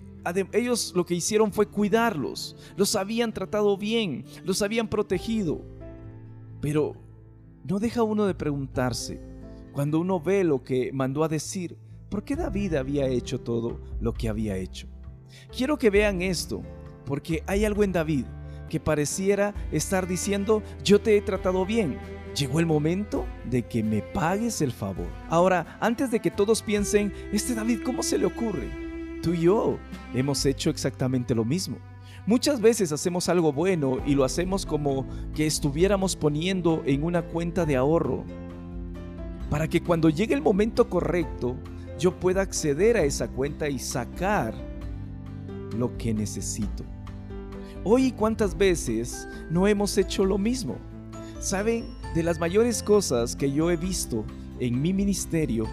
ellos 0.54 0.94
lo 0.96 1.06
que 1.06 1.16
hicieron 1.16 1.52
fue 1.52 1.68
cuidarlos, 1.68 2.56
los 2.78 2.96
habían 2.96 3.34
tratado 3.34 3.78
bien, 3.78 4.26
los 4.46 4.62
habían 4.62 4.88
protegido. 4.88 5.62
Pero 6.62 6.96
no 7.68 7.80
deja 7.80 8.04
uno 8.04 8.26
de 8.26 8.36
preguntarse, 8.36 9.20
cuando 9.74 10.00
uno 10.00 10.20
ve 10.20 10.44
lo 10.44 10.64
que 10.64 10.92
mandó 10.94 11.24
a 11.24 11.28
decir, 11.28 11.78
¿por 12.10 12.24
qué 12.24 12.36
David 12.36 12.76
había 12.76 13.08
hecho 13.08 13.42
todo 13.42 13.80
lo 14.00 14.14
que 14.14 14.30
había 14.30 14.58
hecho? 14.58 14.88
Quiero 15.56 15.78
que 15.78 15.90
vean 15.90 16.22
esto, 16.22 16.62
porque 17.06 17.44
hay 17.48 17.66
algo 17.66 17.84
en 17.84 17.92
David 17.92 18.26
que 18.70 18.80
pareciera 18.80 19.54
estar 19.72 20.08
diciendo, 20.08 20.64
yo 20.84 21.02
te 21.02 21.18
he 21.18 21.22
tratado 21.22 21.66
bien. 21.66 21.98
Llegó 22.36 22.60
el 22.62 22.66
momento 22.66 23.26
de 23.50 23.64
que 23.64 23.84
me 23.84 24.02
pagues 24.02 24.62
el 24.62 24.72
favor. 24.72 25.08
Ahora, 25.30 25.78
antes 25.82 26.10
de 26.12 26.22
que 26.22 26.32
todos 26.32 26.62
piensen, 26.62 27.14
este 27.34 27.54
David, 27.54 27.82
¿cómo 27.84 28.02
se 28.02 28.18
le 28.18 28.26
ocurre? 28.26 28.70
Tú 29.22 29.34
y 29.34 29.42
yo 29.42 29.78
hemos 30.14 30.46
hecho 30.46 30.70
exactamente 30.70 31.36
lo 31.36 31.44
mismo. 31.44 31.78
Muchas 32.26 32.62
veces 32.62 32.92
hacemos 32.92 33.28
algo 33.30 33.52
bueno 33.52 33.98
y 34.06 34.16
lo 34.16 34.24
hacemos 34.24 34.66
como 34.66 35.06
que 35.36 35.46
estuviéramos 35.46 36.16
poniendo 36.16 36.82
en 36.86 37.04
una 37.04 37.24
cuenta 37.24 37.66
de 37.66 37.76
ahorro 37.76 38.24
para 39.52 39.68
que 39.68 39.82
cuando 39.82 40.10
llegue 40.10 40.34
el 40.34 40.42
momento 40.42 40.90
correcto 40.90 41.58
yo 42.00 42.18
pueda 42.18 42.42
acceder 42.42 42.96
a 42.96 43.04
esa 43.04 43.28
cuenta 43.28 43.68
y 43.68 43.80
sacar 43.80 44.56
lo 45.78 45.98
que 45.98 46.14
necesito. 46.14 46.84
Hoy 47.84 48.12
cuántas 48.12 48.58
veces 48.58 49.28
no 49.50 49.68
hemos 49.68 49.98
hecho 49.98 50.24
lo 50.26 50.38
mismo. 50.38 50.76
Saben, 51.40 51.86
de 52.14 52.24
las 52.24 52.40
mayores 52.40 52.84
cosas 52.84 53.36
que 53.36 53.52
yo 53.52 53.72
he 53.72 53.78
visto 53.78 54.26
en 54.60 54.82
mi 54.82 54.94
ministerio 54.94 55.66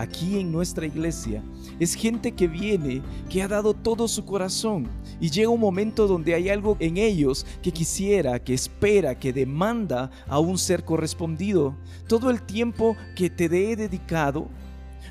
aquí 0.00 0.38
en 0.40 0.50
nuestra 0.50 0.86
iglesia 0.86 1.42
es 1.78 1.94
gente 1.94 2.32
que 2.32 2.48
viene, 2.48 3.02
que 3.28 3.42
ha 3.42 3.48
dado 3.48 3.74
todo 3.74 4.08
su 4.08 4.24
corazón 4.24 4.88
y 5.20 5.30
llega 5.30 5.50
un 5.50 5.60
momento 5.60 6.06
donde 6.06 6.34
hay 6.34 6.48
algo 6.48 6.76
en 6.80 6.96
ellos 6.96 7.44
que 7.62 7.72
quisiera, 7.72 8.38
que 8.38 8.54
espera, 8.54 9.18
que 9.18 9.32
demanda 9.32 10.10
a 10.26 10.38
un 10.38 10.56
ser 10.56 10.84
correspondido. 10.84 11.76
Todo 12.06 12.30
el 12.30 12.40
tiempo 12.42 12.96
que 13.14 13.28
te 13.28 13.44
he 13.44 13.76
dedicado, 13.76 14.48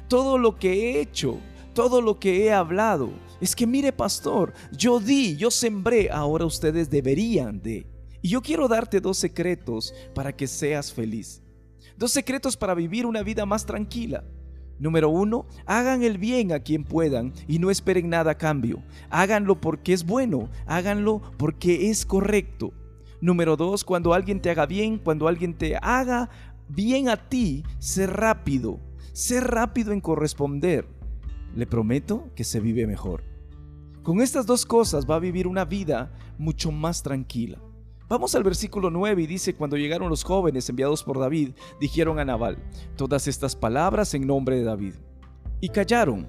todo 0.07 0.39
lo 0.39 0.57
que 0.57 0.73
he 0.73 1.01
hecho, 1.01 1.37
todo 1.73 2.01
lo 2.01 2.19
que 2.19 2.45
he 2.45 2.53
hablado, 2.53 3.11
es 3.41 3.55
que 3.55 3.67
mire 3.67 3.91
pastor, 3.91 4.53
yo 4.71 4.99
di, 4.99 5.35
yo 5.37 5.51
sembré, 5.51 6.09
ahora 6.09 6.45
ustedes 6.45 6.89
deberían 6.89 7.61
de. 7.61 7.85
Y 8.21 8.29
yo 8.29 8.41
quiero 8.41 8.67
darte 8.67 8.99
dos 8.99 9.17
secretos 9.17 9.93
para 10.13 10.35
que 10.35 10.47
seas 10.47 10.91
feliz. 10.91 11.41
Dos 11.97 12.11
secretos 12.11 12.57
para 12.57 12.73
vivir 12.73 13.05
una 13.05 13.23
vida 13.23 13.45
más 13.45 13.65
tranquila. 13.65 14.23
Número 14.79 15.09
uno, 15.09 15.45
hagan 15.65 16.03
el 16.03 16.17
bien 16.17 16.53
a 16.53 16.61
quien 16.61 16.85
puedan 16.85 17.33
y 17.47 17.59
no 17.59 17.69
esperen 17.69 18.09
nada 18.09 18.31
a 18.31 18.37
cambio. 18.37 18.81
Háganlo 19.09 19.59
porque 19.59 19.91
es 19.91 20.05
bueno, 20.05 20.49
háganlo 20.65 21.21
porque 21.37 21.89
es 21.89 22.05
correcto. 22.05 22.71
Número 23.19 23.57
dos, 23.57 23.83
cuando 23.83 24.13
alguien 24.13 24.41
te 24.41 24.49
haga 24.49 24.65
bien, 24.65 24.97
cuando 24.97 25.27
alguien 25.27 25.57
te 25.57 25.75
haga 25.81 26.29
bien 26.69 27.09
a 27.09 27.17
ti, 27.17 27.63
sé 27.79 28.07
rápido, 28.07 28.79
sé 29.11 29.41
rápido 29.41 29.91
en 29.91 29.99
corresponder. 29.99 30.87
Le 31.53 31.67
prometo 31.67 32.29
que 32.35 32.45
se 32.45 32.61
vive 32.61 32.87
mejor. 32.87 33.28
Con 34.03 34.21
estas 34.21 34.45
dos 34.45 34.65
cosas 34.65 35.05
va 35.09 35.15
a 35.15 35.19
vivir 35.19 35.47
una 35.47 35.65
vida 35.65 36.11
mucho 36.37 36.71
más 36.71 37.03
tranquila. 37.03 37.59
Vamos 38.07 38.33
al 38.33 38.43
versículo 38.43 38.89
9 38.89 39.21
y 39.21 39.27
dice, 39.27 39.53
cuando 39.53 39.77
llegaron 39.77 40.09
los 40.09 40.23
jóvenes 40.23 40.67
enviados 40.69 41.03
por 41.03 41.19
David, 41.19 41.51
dijeron 41.79 42.17
a 42.17 42.25
Nabal 42.25 42.57
todas 42.95 43.27
estas 43.27 43.55
palabras 43.55 44.13
en 44.15 44.25
nombre 44.25 44.55
de 44.55 44.63
David. 44.63 44.93
Y 45.61 45.69
callaron. 45.69 46.27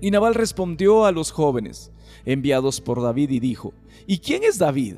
Y 0.00 0.10
Nabal 0.10 0.34
respondió 0.34 1.04
a 1.04 1.12
los 1.12 1.32
jóvenes 1.32 1.90
enviados 2.24 2.80
por 2.80 3.02
David 3.02 3.30
y 3.30 3.40
dijo, 3.40 3.72
¿y 4.06 4.18
quién 4.18 4.44
es 4.44 4.58
David? 4.58 4.96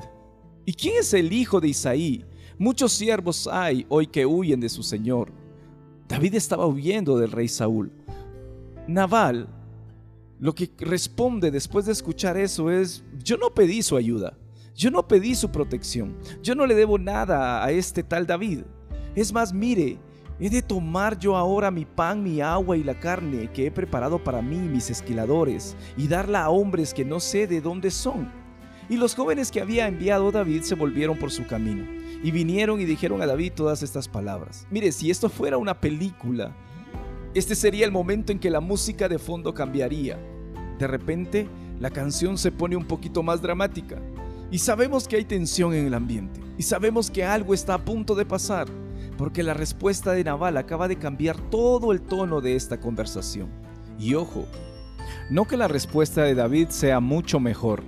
¿Y 0.65 0.73
quién 0.73 0.95
es 0.99 1.13
el 1.13 1.31
hijo 1.31 1.59
de 1.59 1.69
Isaí? 1.69 2.25
Muchos 2.59 2.91
siervos 2.91 3.47
hay 3.47 3.85
hoy 3.89 4.07
que 4.07 4.25
huyen 4.25 4.59
de 4.59 4.69
su 4.69 4.83
señor. 4.83 5.31
David 6.07 6.35
estaba 6.35 6.67
huyendo 6.67 7.17
del 7.17 7.31
rey 7.31 7.47
Saúl. 7.47 7.91
Nabal 8.87 9.47
lo 10.39 10.53
que 10.53 10.69
responde 10.79 11.51
después 11.51 11.85
de 11.85 11.91
escuchar 11.91 12.37
eso 12.37 12.69
es, 12.69 13.03
yo 13.23 13.37
no 13.37 13.53
pedí 13.53 13.81
su 13.81 13.95
ayuda. 13.97 14.37
Yo 14.75 14.91
no 14.91 15.07
pedí 15.07 15.35
su 15.35 15.51
protección. 15.51 16.17
Yo 16.43 16.53
no 16.53 16.65
le 16.65 16.75
debo 16.75 16.97
nada 16.97 17.63
a 17.63 17.71
este 17.71 18.03
tal 18.03 18.27
David. 18.27 18.63
Es 19.15 19.31
más, 19.31 19.53
mire, 19.53 19.97
he 20.37 20.49
de 20.49 20.61
tomar 20.61 21.17
yo 21.17 21.37
ahora 21.37 21.71
mi 21.71 21.85
pan, 21.85 22.21
mi 22.21 22.41
agua 22.41 22.75
y 22.75 22.83
la 22.83 22.99
carne 22.99 23.49
que 23.53 23.67
he 23.67 23.71
preparado 23.71 24.21
para 24.21 24.41
mí 24.41 24.57
y 24.57 24.69
mis 24.69 24.89
esquiladores 24.89 25.77
y 25.95 26.09
darla 26.09 26.43
a 26.43 26.49
hombres 26.49 26.93
que 26.93 27.05
no 27.05 27.21
sé 27.21 27.47
de 27.47 27.61
dónde 27.61 27.89
son. 27.89 28.29
Y 28.89 28.97
los 28.97 29.15
jóvenes 29.15 29.49
que 29.49 29.61
había 29.61 29.87
enviado 29.87 30.31
David 30.31 30.63
se 30.63 30.75
volvieron 30.75 31.17
por 31.17 31.31
su 31.31 31.47
camino 31.47 31.85
y 32.21 32.31
vinieron 32.31 32.81
y 32.81 32.85
dijeron 32.85 33.21
a 33.21 33.25
David 33.25 33.53
todas 33.55 33.81
estas 33.81 34.09
palabras. 34.09 34.67
Mire, 34.69 34.91
si 34.91 35.09
esto 35.09 35.29
fuera 35.29 35.57
una 35.57 35.79
película, 35.79 36.53
este 37.35 37.53
sería 37.53 37.85
el 37.85 37.91
momento 37.91 38.31
en 38.31 38.39
que 38.39 38.49
la 38.49 38.61
música 38.61 39.09
de 39.09 39.19
fondo 39.19 39.53
cambiaría. 39.53 40.17
De 40.79 40.87
repente, 40.87 41.47
la 41.79 41.89
canción 41.89 42.37
se 42.37 42.51
pone 42.51 42.77
un 42.77 42.85
poquito 42.85 43.23
más 43.23 43.41
dramática 43.41 44.01
y 44.51 44.59
sabemos 44.59 45.05
que 45.05 45.17
hay 45.17 45.25
tensión 45.25 45.73
en 45.73 45.85
el 45.85 45.93
ambiente. 45.93 46.39
Y 46.57 46.63
sabemos 46.63 47.11
que 47.11 47.25
algo 47.25 47.53
está 47.53 47.73
a 47.73 47.83
punto 47.83 48.15
de 48.15 48.25
pasar. 48.25 48.67
Porque 49.17 49.43
la 49.43 49.53
respuesta 49.53 50.13
de 50.13 50.23
Naval 50.23 50.55
acaba 50.55 50.87
de 50.87 50.97
cambiar 50.97 51.37
todo 51.49 51.91
el 51.91 52.01
tono 52.01 52.39
de 52.39 52.55
esta 52.55 52.79
conversación. 52.79 53.49
Y 53.99 54.13
ojo, 54.13 54.45
no 55.29 55.45
que 55.45 55.57
la 55.57 55.67
respuesta 55.67 56.23
de 56.23 56.35
David 56.35 56.69
sea 56.69 57.01
mucho 57.01 57.39
mejor. 57.39 57.83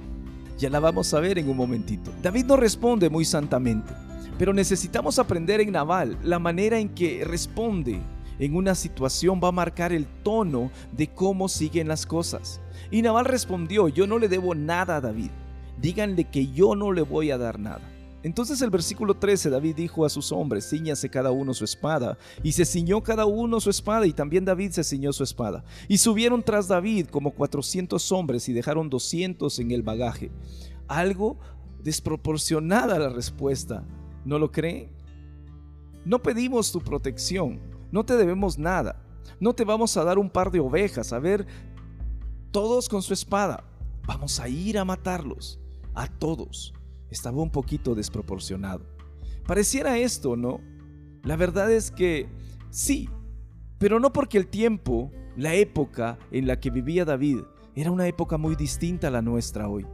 Ya 0.58 0.70
la 0.70 0.80
vamos 0.80 1.14
a 1.14 1.22
ver 1.22 1.38
en 1.38 1.50
un 1.50 1.56
momentito. 1.58 2.12
David 2.22 2.46
no 2.46 2.58
responde 2.58 3.10
muy 3.10 3.24
santamente. 3.24 3.94
Pero 4.38 4.54
necesitamos 4.54 5.20
aprender 5.20 5.62
en 5.62 5.72
Naval 5.72 6.18
la 6.24 6.40
manera 6.40 6.80
en 6.80 6.90
que 6.90 7.24
responde 7.26 8.02
en 8.40 8.56
una 8.56 8.76
situación 8.76 9.40
va 9.44 9.50
a 9.50 9.54
marcar 9.54 9.94
el 9.94 10.06
tono 10.24 10.72
de 10.92 11.08
cómo 11.08 11.50
siguen 11.50 11.88
las 11.88 12.06
cosas. 12.06 12.62
Y 12.92 13.02
Naval 13.02 13.26
respondió, 13.26 13.88
yo 13.88 14.08
no 14.08 14.20
le 14.20 14.28
debo 14.28 14.56
nada 14.56 14.98
a 14.98 15.02
David 15.02 15.32
díganle 15.80 16.26
que 16.26 16.48
yo 16.48 16.76
no 16.76 16.92
le 16.92 17.02
voy 17.02 17.32
a 17.32 17.38
dar 17.38 17.60
nada. 17.60 17.94
Entonces 18.24 18.62
el 18.62 18.70
versículo 18.70 19.14
13, 19.14 19.50
David 19.50 19.76
dijo 19.76 20.06
a 20.06 20.10
sus 20.10 20.32
hombres, 20.32 20.70
ciñase 20.70 21.10
cada 21.10 21.32
uno 21.32 21.54
su 21.54 21.64
espada, 21.64 22.18
y 22.44 22.52
se 22.52 22.66
ciñó 22.66 23.02
cada 23.02 23.26
uno 23.26 23.60
su 23.60 23.70
espada, 23.70 24.06
y 24.06 24.12
también 24.12 24.44
David 24.44 24.72
se 24.72 24.84
ciñó 24.84 25.14
su 25.14 25.24
espada. 25.24 25.64
Y 25.88 26.00
subieron 26.00 26.44
tras 26.44 26.68
David 26.68 27.08
como 27.08 27.32
400 27.32 28.12
hombres 28.12 28.50
y 28.50 28.54
dejaron 28.54 28.90
200 28.90 29.60
en 29.60 29.72
el 29.72 29.84
bagaje. 29.84 30.32
Algo 30.88 31.38
desproporcionada 31.84 33.00
la 33.00 33.10
respuesta, 33.10 33.86
¿no 34.26 34.40
lo 34.40 34.52
creen? 34.52 34.90
No 36.04 36.22
pedimos 36.22 36.72
tu 36.72 36.82
protección, 36.82 37.60
no 37.92 38.06
te 38.06 38.16
debemos 38.16 38.58
nada, 38.58 39.04
no 39.40 39.54
te 39.54 39.64
vamos 39.64 39.96
a 39.98 40.04
dar 40.04 40.18
un 40.18 40.30
par 40.30 40.52
de 40.52 40.60
ovejas, 40.60 41.14
a 41.14 41.20
ver, 41.20 41.46
todos 42.52 42.90
con 42.90 43.02
su 43.02 43.14
espada, 43.14 43.64
vamos 44.06 44.40
a 44.40 44.48
ir 44.48 44.78
a 44.78 44.86
matarlos 44.86 45.60
a 45.94 46.08
todos. 46.08 46.74
Estaba 47.10 47.42
un 47.42 47.52
poquito 47.52 47.96
desproporcionado. 47.96 48.86
Pareciera 49.46 49.98
esto, 49.98 50.36
¿no? 50.36 50.60
La 51.24 51.36
verdad 51.36 51.72
es 51.72 51.92
que 51.92 52.30
sí, 52.70 53.10
pero 53.78 54.00
no 54.00 54.14
porque 54.14 54.38
el 54.38 54.48
tiempo, 54.48 55.12
la 55.36 55.54
época 55.56 56.18
en 56.32 56.48
la 56.48 56.60
que 56.60 56.70
vivía 56.70 57.06
David, 57.06 57.40
era 57.76 57.92
una 57.92 58.08
época 58.08 58.38
muy 58.38 58.56
distinta 58.56 59.08
a 59.08 59.12
la 59.12 59.22
nuestra 59.22 59.70
hoy. 59.70 59.86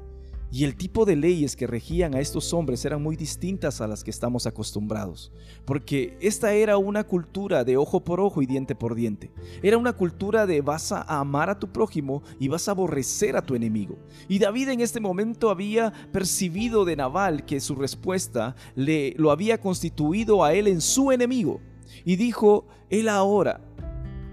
Y 0.53 0.65
el 0.65 0.75
tipo 0.75 1.03
de 1.03 1.15
leyes 1.15 1.55
que 1.55 1.65
regían 1.65 2.13
a 2.13 2.19
estos 2.19 2.53
hombres 2.53 2.85
eran 2.85 3.01
muy 3.01 3.15
distintas 3.15 3.81
a 3.81 3.87
las 3.87 4.03
que 4.03 4.11
estamos 4.11 4.45
acostumbrados, 4.45 5.31
porque 5.65 6.15
esta 6.21 6.53
era 6.53 6.77
una 6.77 7.05
cultura 7.05 7.63
de 7.63 7.75
ojo 7.75 8.03
por 8.03 8.19
ojo 8.19 8.39
y 8.43 8.45
diente 8.45 8.75
por 8.75 8.93
diente. 8.93 9.31
Era 9.63 9.79
una 9.79 9.93
cultura 9.93 10.45
de 10.45 10.61
vas 10.61 10.91
a 10.91 11.01
amar 11.19 11.49
a 11.49 11.57
tu 11.57 11.71
prójimo 11.71 12.21
y 12.39 12.49
vas 12.49 12.67
a 12.67 12.71
aborrecer 12.71 13.35
a 13.35 13.41
tu 13.41 13.55
enemigo. 13.55 13.97
Y 14.27 14.37
David 14.37 14.69
en 14.69 14.81
este 14.81 14.99
momento 14.99 15.49
había 15.49 15.91
percibido 16.11 16.85
de 16.85 16.97
Nabal 16.97 17.45
que 17.45 17.59
su 17.59 17.73
respuesta 17.73 18.55
le 18.75 19.15
lo 19.17 19.31
había 19.31 19.59
constituido 19.59 20.43
a 20.43 20.53
él 20.53 20.67
en 20.67 20.81
su 20.81 21.11
enemigo. 21.11 21.61
Y 22.05 22.15
dijo, 22.15 22.67
él 22.91 23.09
ahora 23.09 23.59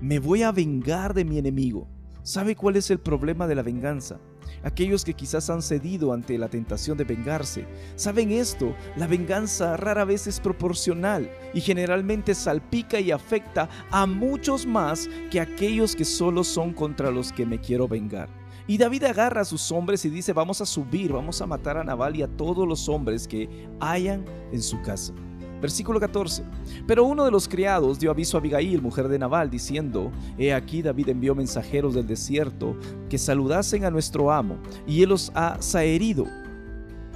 me 0.03 0.19
voy 0.19 0.43
a 0.43 0.53
vengar 0.53 1.15
de 1.15 1.25
mi 1.25 1.39
enemigo. 1.39 1.89
¿Sabe 2.23 2.57
cuál 2.57 2.77
es 2.77 2.91
el 2.91 2.99
problema 2.99 3.47
de 3.47 3.55
la 3.55 3.63
venganza? 3.63 4.21
Aquellos 4.63 5.05
que 5.05 5.15
quizás 5.15 5.51
han 5.51 5.63
cedido 5.63 6.13
ante 6.13 6.39
la 6.39 6.49
tentación 6.49 6.97
de 6.99 7.05
vengarse. 7.05 7.67
Saben 7.97 8.33
esto, 8.33 8.75
la 8.97 9.07
venganza 9.07 9.77
rara 9.77 10.05
vez 10.05 10.27
es 10.27 10.41
proporcional 10.41 11.31
y 11.55 11.61
generalmente 11.61 12.35
salpica 12.35 13.01
y 13.01 13.11
afecta 13.11 13.69
a 13.91 14.07
muchos 14.07 14.67
más 14.67 15.09
que 15.31 15.41
aquellos 15.41 15.97
que 15.97 16.05
solo 16.05 16.45
son 16.45 16.73
contra 16.73 17.11
los 17.11 17.33
que 17.33 17.47
me 17.47 17.61
quiero 17.61 17.89
vengar. 17.89 18.29
Y 18.67 18.79
David 18.79 19.05
agarra 19.05 19.41
a 19.41 19.45
sus 19.45 19.73
hombres 19.73 20.05
y 20.05 20.11
dice, 20.11 20.33
vamos 20.33 20.61
a 20.61 20.67
subir, 20.67 21.13
vamos 21.13 21.41
a 21.41 21.47
matar 21.47 21.77
a 21.77 21.83
Nabal 21.83 22.15
y 22.17 22.23
a 22.23 22.29
todos 22.29 22.69
los 22.69 22.89
hombres 22.89 23.27
que 23.27 23.69
hayan 23.81 24.25
en 24.53 24.63
su 24.63 24.81
casa. 24.83 25.13
Versículo 25.61 26.01
14. 26.01 26.43
Pero 26.87 27.05
uno 27.05 27.25
de 27.25 27.31
los 27.31 27.49
criados 27.49 27.99
dio 27.99 28.11
aviso 28.11 28.37
a 28.37 28.41
Abigail, 28.41 28.81
mujer 28.81 29.09
de 29.09 29.19
Nabal, 29.19 29.51
diciendo, 29.51 30.11
He 30.39 30.53
aquí 30.53 30.83
David 30.83 31.11
envió 31.11 31.35
mensajeros 31.35 31.95
del 31.95 32.07
desierto 32.07 32.77
que 33.09 33.19
saludasen 33.19 33.85
a 33.85 33.91
nuestro 33.91 34.33
amo, 34.33 34.59
y 34.87 35.03
él 35.03 35.11
los 35.11 35.31
ha 35.35 35.59
zaherido. 35.61 36.27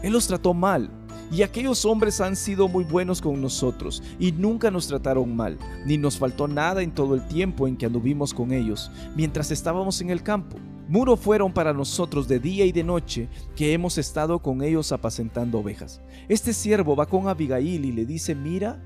Él 0.03 0.13
los 0.13 0.27
trató 0.27 0.53
mal, 0.53 0.91
y 1.33 1.43
aquellos 1.43 1.85
hombres 1.85 2.21
han 2.21 2.37
sido 2.37 2.69
muy 2.69 2.85
buenos 2.85 3.21
con 3.21 3.41
nosotros, 3.41 4.03
y 4.19 4.33
nunca 4.33 4.71
nos 4.71 4.87
trataron 4.87 5.35
mal, 5.35 5.59
ni 5.87 5.97
nos 5.97 6.19
faltó 6.19 6.47
nada 6.47 6.83
en 6.83 6.93
todo 6.93 7.15
el 7.15 7.27
tiempo 7.27 7.67
en 7.67 7.77
que 7.77 7.87
anduvimos 7.87 8.35
con 8.35 8.53
ellos, 8.53 8.91
mientras 9.17 9.51
estábamos 9.51 10.01
en 10.01 10.11
el 10.11 10.23
campo. 10.23 10.59
Muro 10.87 11.17
fueron 11.17 11.51
para 11.51 11.73
nosotros 11.73 12.29
de 12.29 12.39
día 12.39 12.67
y 12.67 12.73
de 12.73 12.85
noche 12.85 13.29
que 13.57 13.73
hemos 13.73 13.97
estado 13.97 14.41
con 14.41 14.63
ellos 14.63 14.93
apacentando 14.93 15.61
ovejas. 15.61 16.03
Este 16.29 16.53
siervo 16.53 16.95
va 16.95 17.07
con 17.07 17.27
Abigail 17.27 17.87
y 17.87 17.93
le 17.93 18.05
dice, 18.05 18.35
mira, 18.35 18.83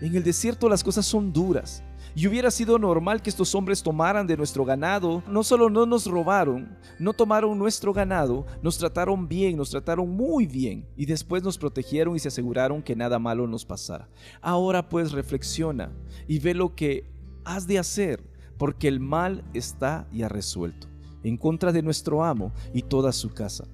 en 0.00 0.16
el 0.16 0.24
desierto 0.24 0.68
las 0.70 0.82
cosas 0.82 1.04
son 1.04 1.30
duras. 1.30 1.82
Y 2.14 2.26
hubiera 2.26 2.50
sido 2.50 2.78
normal 2.78 3.20
que 3.20 3.28
estos 3.28 3.54
hombres 3.54 3.82
tomaran 3.82 4.26
de 4.26 4.36
nuestro 4.36 4.64
ganado. 4.64 5.22
No 5.28 5.42
solo 5.42 5.68
no 5.68 5.84
nos 5.84 6.06
robaron, 6.06 6.76
no 6.98 7.12
tomaron 7.12 7.58
nuestro 7.58 7.92
ganado, 7.92 8.46
nos 8.62 8.78
trataron 8.78 9.28
bien, 9.28 9.56
nos 9.56 9.70
trataron 9.70 10.08
muy 10.08 10.46
bien. 10.46 10.86
Y 10.96 11.04
después 11.04 11.42
nos 11.42 11.58
protegieron 11.58 12.16
y 12.16 12.18
se 12.18 12.28
aseguraron 12.28 12.82
que 12.82 12.96
nada 12.96 13.18
malo 13.18 13.46
nos 13.46 13.66
pasara. 13.66 14.08
Ahora 14.40 14.88
pues 14.88 15.12
reflexiona 15.12 15.92
y 16.26 16.38
ve 16.38 16.54
lo 16.54 16.74
que 16.74 17.10
has 17.44 17.66
de 17.66 17.78
hacer, 17.78 18.24
porque 18.56 18.88
el 18.88 19.00
mal 19.00 19.44
está 19.52 20.08
ya 20.12 20.28
resuelto 20.28 20.91
en 21.22 21.36
contra 21.36 21.72
de 21.72 21.82
nuestro 21.82 22.24
amo 22.24 22.52
y 22.72 22.82
toda 22.82 23.12
su 23.12 23.30
casa, 23.30 23.64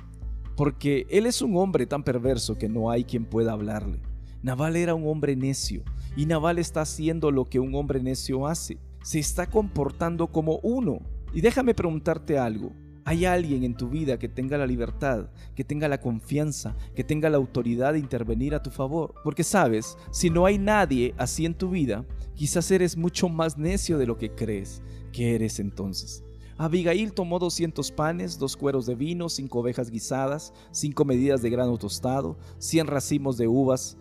porque 0.57 1.07
él 1.11 1.27
es 1.27 1.43
un 1.43 1.57
hombre 1.57 1.87
tan 1.87 2.03
perverso 2.03 2.59
que 2.59 2.69
no 2.69 2.91
hay 2.91 3.05
quien 3.05 3.25
pueda 3.25 3.53
hablarle. 3.53 4.01
Naval 4.43 4.77
era 4.77 4.95
un 4.95 5.07
hombre 5.07 5.37
necio, 5.37 5.83
y 6.17 6.27
Naval 6.27 6.59
está 6.59 6.83
haciendo 6.83 7.31
lo 7.31 7.45
que 7.45 7.61
un 7.61 7.75
hombre 7.75 8.03
necio 8.03 8.47
hace, 8.47 8.79
se 9.03 9.19
está 9.19 9.47
comportando 9.47 10.29
como 10.29 10.59
uno. 10.63 11.01
Y 11.33 11.41
déjame 11.41 11.75
preguntarte 11.75 12.39
algo, 12.39 12.73
¿Hay 13.09 13.25
alguien 13.25 13.65
en 13.65 13.75
tu 13.75 13.89
vida 13.89 14.19
que 14.19 14.29
tenga 14.29 14.59
la 14.59 14.67
libertad, 14.67 15.31
que 15.55 15.65
tenga 15.65 15.89
la 15.89 15.99
confianza, 15.99 16.77
que 16.95 17.03
tenga 17.03 17.31
la 17.31 17.39
autoridad 17.39 17.95
de 17.95 18.01
intervenir 18.01 18.55
a 18.55 18.63
tu 18.63 18.69
favor? 18.69 19.15
Porque 19.25 19.45
sabes, 19.45 19.97
si 20.11 20.29
no 20.29 20.45
hay 20.45 20.59
nadie 20.59 21.15
así 21.17 21.47
en 21.47 21.55
tu 21.55 21.71
vida, 21.71 22.05
quizás 22.35 22.71
eres 22.71 22.99
mucho 22.99 23.31
más 23.31 23.57
necio 23.57 23.97
de 23.97 24.05
lo 24.05 24.19
que 24.19 24.35
crees 24.35 24.83
que 25.11 25.35
eres 25.35 25.59
entonces. 25.59 26.23
Abigail 26.59 27.13
tomó 27.13 27.39
200 27.39 27.93
panes, 27.93 28.37
dos 28.37 28.57
cueros 28.57 28.85
de 28.85 28.97
vino, 28.97 29.29
cinco 29.29 29.61
ovejas 29.61 29.91
guisadas, 29.91 30.53
cinco 30.73 31.05
medidas 31.05 31.41
de 31.41 31.51
grano 31.51 31.79
tostado, 31.79 32.37
100 32.59 32.89
racimos 32.89 33.37
de 33.39 33.47
uvas 33.47 33.97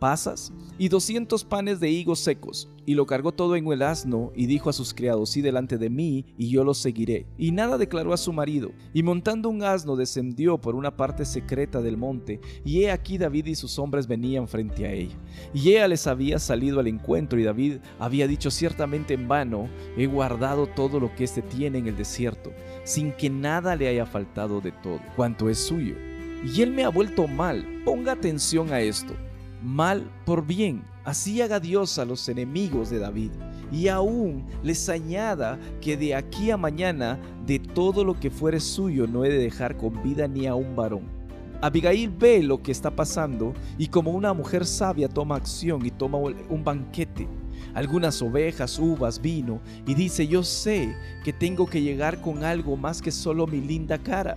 pasas 0.00 0.52
y 0.78 0.88
200 0.88 1.44
panes 1.44 1.78
de 1.78 1.90
higos 1.90 2.20
secos, 2.20 2.70
y 2.86 2.94
lo 2.94 3.04
cargó 3.04 3.32
todo 3.32 3.54
en 3.54 3.70
el 3.70 3.82
asno, 3.82 4.32
y 4.34 4.46
dijo 4.46 4.70
a 4.70 4.72
sus 4.72 4.94
criados, 4.94 5.28
sí 5.28 5.42
delante 5.42 5.76
de 5.76 5.90
mí, 5.90 6.24
y 6.38 6.48
yo 6.48 6.64
los 6.64 6.78
seguiré. 6.78 7.26
Y 7.36 7.52
nada 7.52 7.76
declaró 7.76 8.14
a 8.14 8.16
su 8.16 8.32
marido, 8.32 8.72
y 8.94 9.02
montando 9.02 9.50
un 9.50 9.62
asno 9.62 9.94
descendió 9.94 10.58
por 10.58 10.74
una 10.74 10.96
parte 10.96 11.26
secreta 11.26 11.82
del 11.82 11.98
monte, 11.98 12.40
y 12.64 12.82
he 12.82 12.90
aquí 12.90 13.18
David 13.18 13.46
y 13.46 13.54
sus 13.54 13.78
hombres 13.78 14.06
venían 14.06 14.48
frente 14.48 14.86
a 14.86 14.92
ella. 14.92 15.14
Y 15.52 15.68
ella 15.72 15.86
les 15.86 16.06
había 16.06 16.38
salido 16.38 16.80
al 16.80 16.86
encuentro, 16.86 17.38
y 17.38 17.44
David 17.44 17.76
había 17.98 18.26
dicho 18.26 18.50
ciertamente 18.50 19.12
en 19.12 19.28
vano, 19.28 19.68
he 19.98 20.06
guardado 20.06 20.66
todo 20.66 20.98
lo 20.98 21.14
que 21.14 21.24
éste 21.24 21.42
tiene 21.42 21.78
en 21.78 21.88
el 21.88 21.96
desierto, 21.96 22.52
sin 22.84 23.12
que 23.12 23.28
nada 23.28 23.76
le 23.76 23.86
haya 23.86 24.06
faltado 24.06 24.62
de 24.62 24.72
todo, 24.72 25.00
cuanto 25.14 25.50
es 25.50 25.58
suyo. 25.58 25.94
Y 26.42 26.62
él 26.62 26.72
me 26.72 26.84
ha 26.84 26.88
vuelto 26.88 27.28
mal, 27.28 27.82
ponga 27.84 28.12
atención 28.12 28.72
a 28.72 28.80
esto 28.80 29.14
mal 29.62 30.10
por 30.24 30.46
bien. 30.46 30.82
Así 31.04 31.40
haga 31.40 31.60
Dios 31.60 31.98
a 31.98 32.04
los 32.04 32.28
enemigos 32.28 32.90
de 32.90 32.98
David. 32.98 33.30
Y 33.72 33.88
aún 33.88 34.44
les 34.62 34.88
añada 34.88 35.58
que 35.80 35.96
de 35.96 36.14
aquí 36.14 36.50
a 36.50 36.56
mañana 36.56 37.18
de 37.46 37.58
todo 37.58 38.04
lo 38.04 38.18
que 38.18 38.30
fuere 38.30 38.60
suyo 38.60 39.06
no 39.06 39.24
he 39.24 39.28
de 39.28 39.38
dejar 39.38 39.76
con 39.76 40.02
vida 40.02 40.26
ni 40.28 40.46
a 40.46 40.54
un 40.54 40.74
varón. 40.74 41.20
Abigail 41.62 42.10
ve 42.10 42.42
lo 42.42 42.62
que 42.62 42.72
está 42.72 42.90
pasando 42.90 43.52
y 43.76 43.88
como 43.88 44.12
una 44.12 44.32
mujer 44.32 44.64
sabia 44.64 45.08
toma 45.08 45.36
acción 45.36 45.84
y 45.84 45.90
toma 45.90 46.16
un 46.16 46.64
banquete, 46.64 47.28
algunas 47.74 48.22
ovejas, 48.22 48.78
uvas, 48.78 49.20
vino, 49.20 49.60
y 49.86 49.94
dice, 49.94 50.26
yo 50.26 50.42
sé 50.42 50.96
que 51.22 51.34
tengo 51.34 51.66
que 51.66 51.82
llegar 51.82 52.22
con 52.22 52.44
algo 52.44 52.76
más 52.76 53.02
que 53.02 53.10
solo 53.10 53.46
mi 53.46 53.60
linda 53.60 53.98
cara, 53.98 54.36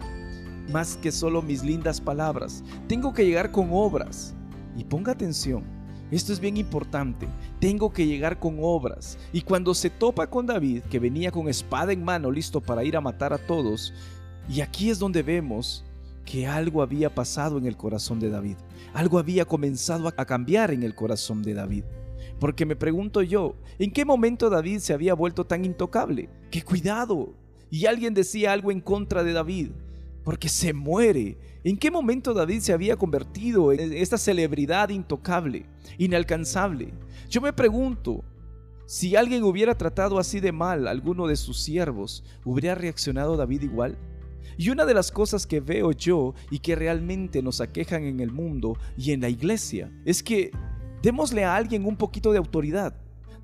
más 0.71 0.97
que 0.97 1.13
solo 1.13 1.41
mis 1.41 1.63
lindas 1.63 2.01
palabras, 2.01 2.61
tengo 2.87 3.13
que 3.13 3.25
llegar 3.25 3.51
con 3.51 3.69
obras. 3.71 4.35
Y 4.75 4.83
ponga 4.83 5.11
atención, 5.11 5.63
esto 6.11 6.33
es 6.33 6.39
bien 6.39 6.57
importante. 6.57 7.27
Tengo 7.59 7.91
que 7.91 8.05
llegar 8.05 8.39
con 8.39 8.57
obras. 8.61 9.17
Y 9.31 9.41
cuando 9.41 9.73
se 9.73 9.89
topa 9.89 10.27
con 10.27 10.45
David, 10.45 10.83
que 10.83 10.99
venía 10.99 11.31
con 11.31 11.47
espada 11.47 11.91
en 11.91 12.03
mano, 12.03 12.31
listo 12.31 12.61
para 12.61 12.83
ir 12.83 12.95
a 12.95 13.01
matar 13.01 13.33
a 13.33 13.37
todos, 13.37 13.93
y 14.47 14.61
aquí 14.61 14.89
es 14.89 14.99
donde 14.99 15.23
vemos 15.23 15.83
que 16.25 16.47
algo 16.47 16.81
había 16.81 17.13
pasado 17.13 17.57
en 17.57 17.65
el 17.65 17.77
corazón 17.77 18.19
de 18.19 18.29
David. 18.29 18.57
Algo 18.93 19.19
había 19.19 19.45
comenzado 19.45 20.07
a 20.07 20.25
cambiar 20.25 20.71
en 20.71 20.83
el 20.83 20.95
corazón 20.95 21.43
de 21.43 21.53
David. 21.53 21.83
Porque 22.39 22.65
me 22.65 22.75
pregunto 22.75 23.21
yo, 23.21 23.55
¿en 23.79 23.91
qué 23.91 24.05
momento 24.05 24.49
David 24.49 24.79
se 24.79 24.93
había 24.93 25.13
vuelto 25.13 25.45
tan 25.45 25.65
intocable? 25.65 26.29
¡Qué 26.51 26.61
cuidado! 26.61 27.33
Y 27.69 27.85
alguien 27.85 28.13
decía 28.13 28.53
algo 28.53 28.71
en 28.71 28.81
contra 28.81 29.23
de 29.23 29.33
David 29.33 29.71
porque 30.23 30.49
se 30.49 30.73
muere. 30.73 31.37
¿En 31.65 31.77
qué 31.77 31.89
momento 31.89 32.33
David 32.33 32.59
se 32.59 32.73
había 32.73 32.97
convertido 32.97 33.71
en 33.71 33.93
esta 33.93 34.17
celebridad 34.17 34.89
intocable, 34.89 35.65
inalcanzable? 35.97 36.93
Yo 37.29 37.39
me 37.39 37.53
pregunto, 37.53 38.25
si 38.85 39.15
alguien 39.15 39.43
hubiera 39.43 39.77
tratado 39.77 40.19
así 40.19 40.41
de 40.41 40.51
mal 40.51 40.87
a 40.87 40.91
alguno 40.91 41.25
de 41.25 41.37
sus 41.37 41.61
siervos, 41.61 42.25
¿hubiera 42.43 42.75
reaccionado 42.75 43.37
David 43.37 43.61
igual? 43.61 43.97
Y 44.57 44.71
una 44.71 44.83
de 44.83 44.93
las 44.93 45.09
cosas 45.09 45.47
que 45.47 45.61
veo 45.61 45.93
yo 45.93 46.33
y 46.51 46.59
que 46.59 46.75
realmente 46.75 47.41
nos 47.41 47.61
aquejan 47.61 48.03
en 48.03 48.19
el 48.19 48.31
mundo 48.31 48.77
y 48.97 49.13
en 49.13 49.21
la 49.21 49.29
iglesia 49.29 49.89
es 50.03 50.21
que 50.21 50.51
démosle 51.01 51.45
a 51.45 51.55
alguien 51.55 51.85
un 51.85 51.95
poquito 51.95 52.33
de 52.33 52.39
autoridad, 52.39 52.93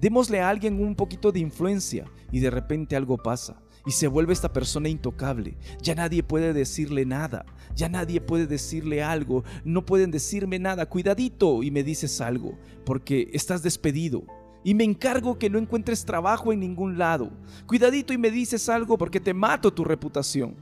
démosle 0.02 0.42
a 0.42 0.50
alguien 0.50 0.82
un 0.82 0.94
poquito 0.94 1.32
de 1.32 1.40
influencia 1.40 2.04
y 2.34 2.42
de 2.42 2.50
repente 2.50 2.98
algo 2.98 3.16
pasa 3.16 3.62
y 3.86 3.92
se 3.92 4.08
vuelve 4.08 4.34
esta 4.34 4.54
persona 4.54 4.90
intocable. 4.90 5.58
Ya 5.82 5.96
nadie 5.96 6.24
puede 6.24 6.54
decirle 6.54 7.06
nada, 7.06 7.46
ya 7.76 7.90
nadie 7.90 8.22
puede 8.22 8.48
decirle 8.48 9.04
algo, 9.04 9.44
no 9.64 9.86
pueden 9.86 10.12
decirme 10.12 10.60
nada, 10.60 10.88
cuidadito 10.88 11.64
y 11.64 11.72
me 11.72 11.84
dices 11.84 12.22
algo, 12.22 12.58
porque 12.86 13.30
estás 13.34 13.64
despedido. 13.64 14.24
Y 14.64 14.74
me 14.74 14.84
encargo 14.84 15.40
que 15.40 15.50
no 15.50 15.58
encuentres 15.58 16.04
trabajo 16.04 16.52
en 16.52 16.60
ningún 16.60 16.98
lado. 16.98 17.32
Cuidadito 17.66 18.12
y 18.12 18.18
me 18.18 18.30
dices 18.30 18.68
algo 18.68 18.98
porque 18.98 19.22
te 19.22 19.34
mato 19.34 19.74
tu 19.74 19.86
reputación. 19.86 20.56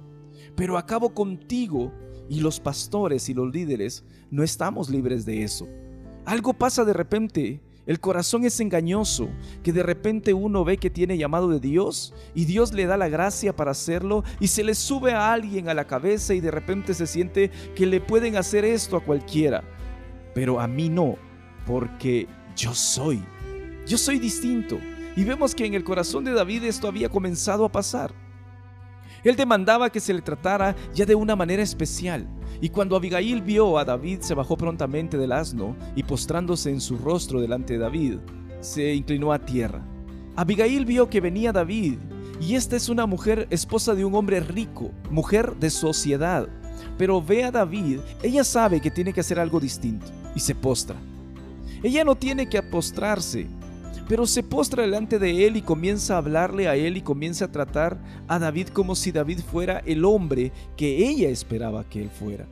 Pero 0.56 0.78
acabo 0.78 1.14
contigo 1.14 1.92
y 2.30 2.42
los 2.42 2.60
pastores 2.60 3.28
y 3.30 3.34
los 3.34 3.52
líderes 3.52 4.04
no 4.30 4.44
estamos 4.44 4.90
libres 4.90 5.26
de 5.26 5.44
eso. 5.44 5.68
Algo 6.26 6.54
pasa 6.54 6.86
de 6.86 6.94
repente 6.94 7.62
el 7.88 8.02
corazón 8.02 8.44
es 8.44 8.60
engañoso, 8.60 9.30
que 9.64 9.72
de 9.72 9.82
repente 9.82 10.34
uno 10.34 10.66
ve 10.66 10.78
que 10.78 10.90
tiene 10.90 11.18
llamado 11.18 11.48
de 11.48 11.62
Dios 11.62 12.14
y 12.36 12.44
Dios 12.44 12.74
le 12.74 12.86
da 12.86 12.98
la 12.98 13.08
gracia 13.08 13.56
para 13.56 13.72
hacerlo 13.72 14.26
y 14.42 14.50
se 14.50 14.66
le 14.66 14.76
sube 14.76 15.14
a 15.14 15.32
alguien 15.32 15.70
a 15.70 15.74
la 15.74 15.88
cabeza 15.88 16.34
y 16.34 16.42
de 16.42 16.52
repente 16.52 16.94
se 16.94 17.08
siente 17.08 17.50
que 17.76 17.86
le 17.86 18.02
pueden 18.02 18.36
hacer 18.36 18.66
esto 18.66 18.98
a 18.98 19.04
cualquiera. 19.04 19.64
Pero 20.36 20.60
a 20.60 20.68
mí 20.68 20.90
no, 20.90 21.16
porque 21.66 22.28
yo 22.58 22.74
soy. 22.76 23.24
Yo 23.88 23.98
soy 23.98 24.20
distinto. 24.20 24.78
Y 25.16 25.24
vemos 25.24 25.56
que 25.56 25.66
en 25.66 25.74
el 25.74 25.86
corazón 25.86 26.26
de 26.26 26.34
David 26.34 26.66
esto 26.66 26.90
había 26.90 27.08
comenzado 27.08 27.64
a 27.64 27.72
pasar. 27.72 28.27
Él 29.30 29.36
demandaba 29.36 29.90
que 29.90 30.00
se 30.00 30.14
le 30.14 30.22
tratara 30.22 30.76
ya 30.94 31.06
de 31.06 31.16
una 31.16 31.36
manera 31.36 31.62
especial. 31.64 32.28
Y 32.62 32.70
cuando 32.70 32.96
Abigail 32.96 33.42
vio 33.42 33.78
a 33.78 33.86
David, 33.86 34.22
se 34.22 34.34
bajó 34.34 34.58
prontamente 34.58 35.18
del 35.18 35.32
asno 35.32 35.76
y 35.96 36.04
postrándose 36.04 36.70
en 36.70 36.82
su 36.82 36.98
rostro 36.98 37.42
delante 37.42 37.74
de 37.74 37.80
David, 37.80 38.18
se 38.62 38.94
inclinó 38.94 39.34
a 39.34 39.40
tierra. 39.40 39.82
Abigail 40.36 40.86
vio 40.86 41.10
que 41.10 41.22
venía 41.22 41.52
David, 41.52 41.98
y 42.40 42.56
esta 42.56 42.76
es 42.76 42.90
una 42.90 43.06
mujer 43.06 43.48
esposa 43.50 43.96
de 43.96 44.06
un 44.06 44.16
hombre 44.16 44.40
rico, 44.40 44.92
mujer 45.10 45.56
de 45.58 45.70
sociedad. 45.70 46.48
Pero 46.98 47.22
ve 47.22 47.44
a 47.44 47.52
David, 47.52 48.00
ella 48.22 48.44
sabe 48.44 48.80
que 48.80 48.92
tiene 48.92 49.14
que 49.14 49.22
hacer 49.22 49.40
algo 49.40 49.60
distinto, 49.60 50.08
y 50.36 50.40
se 50.40 50.56
postra. 50.56 50.96
Ella 51.84 52.04
no 52.04 52.16
tiene 52.16 52.48
que 52.48 52.62
postrarse, 52.62 53.48
pero 54.08 54.26
se 54.26 54.44
postra 54.44 54.84
delante 54.84 55.20
de 55.20 55.46
él 55.46 55.58
y 55.58 55.62
comienza 55.62 56.16
a 56.16 56.18
hablarle 56.20 56.68
a 56.68 56.76
él 56.76 56.98
y 56.98 57.02
comienza 57.02 57.46
a 57.46 57.52
tratar 57.52 57.98
a 58.28 58.40
David 58.40 58.70
como 58.70 58.96
si 58.96 59.12
David 59.12 59.40
fuera 59.40 59.80
el 59.80 60.06
hombre 60.06 60.52
que 60.78 61.08
ella 61.08 61.30
esperaba 61.30 61.88
que 61.90 62.02
él 62.02 62.10
fuera. 62.10 62.48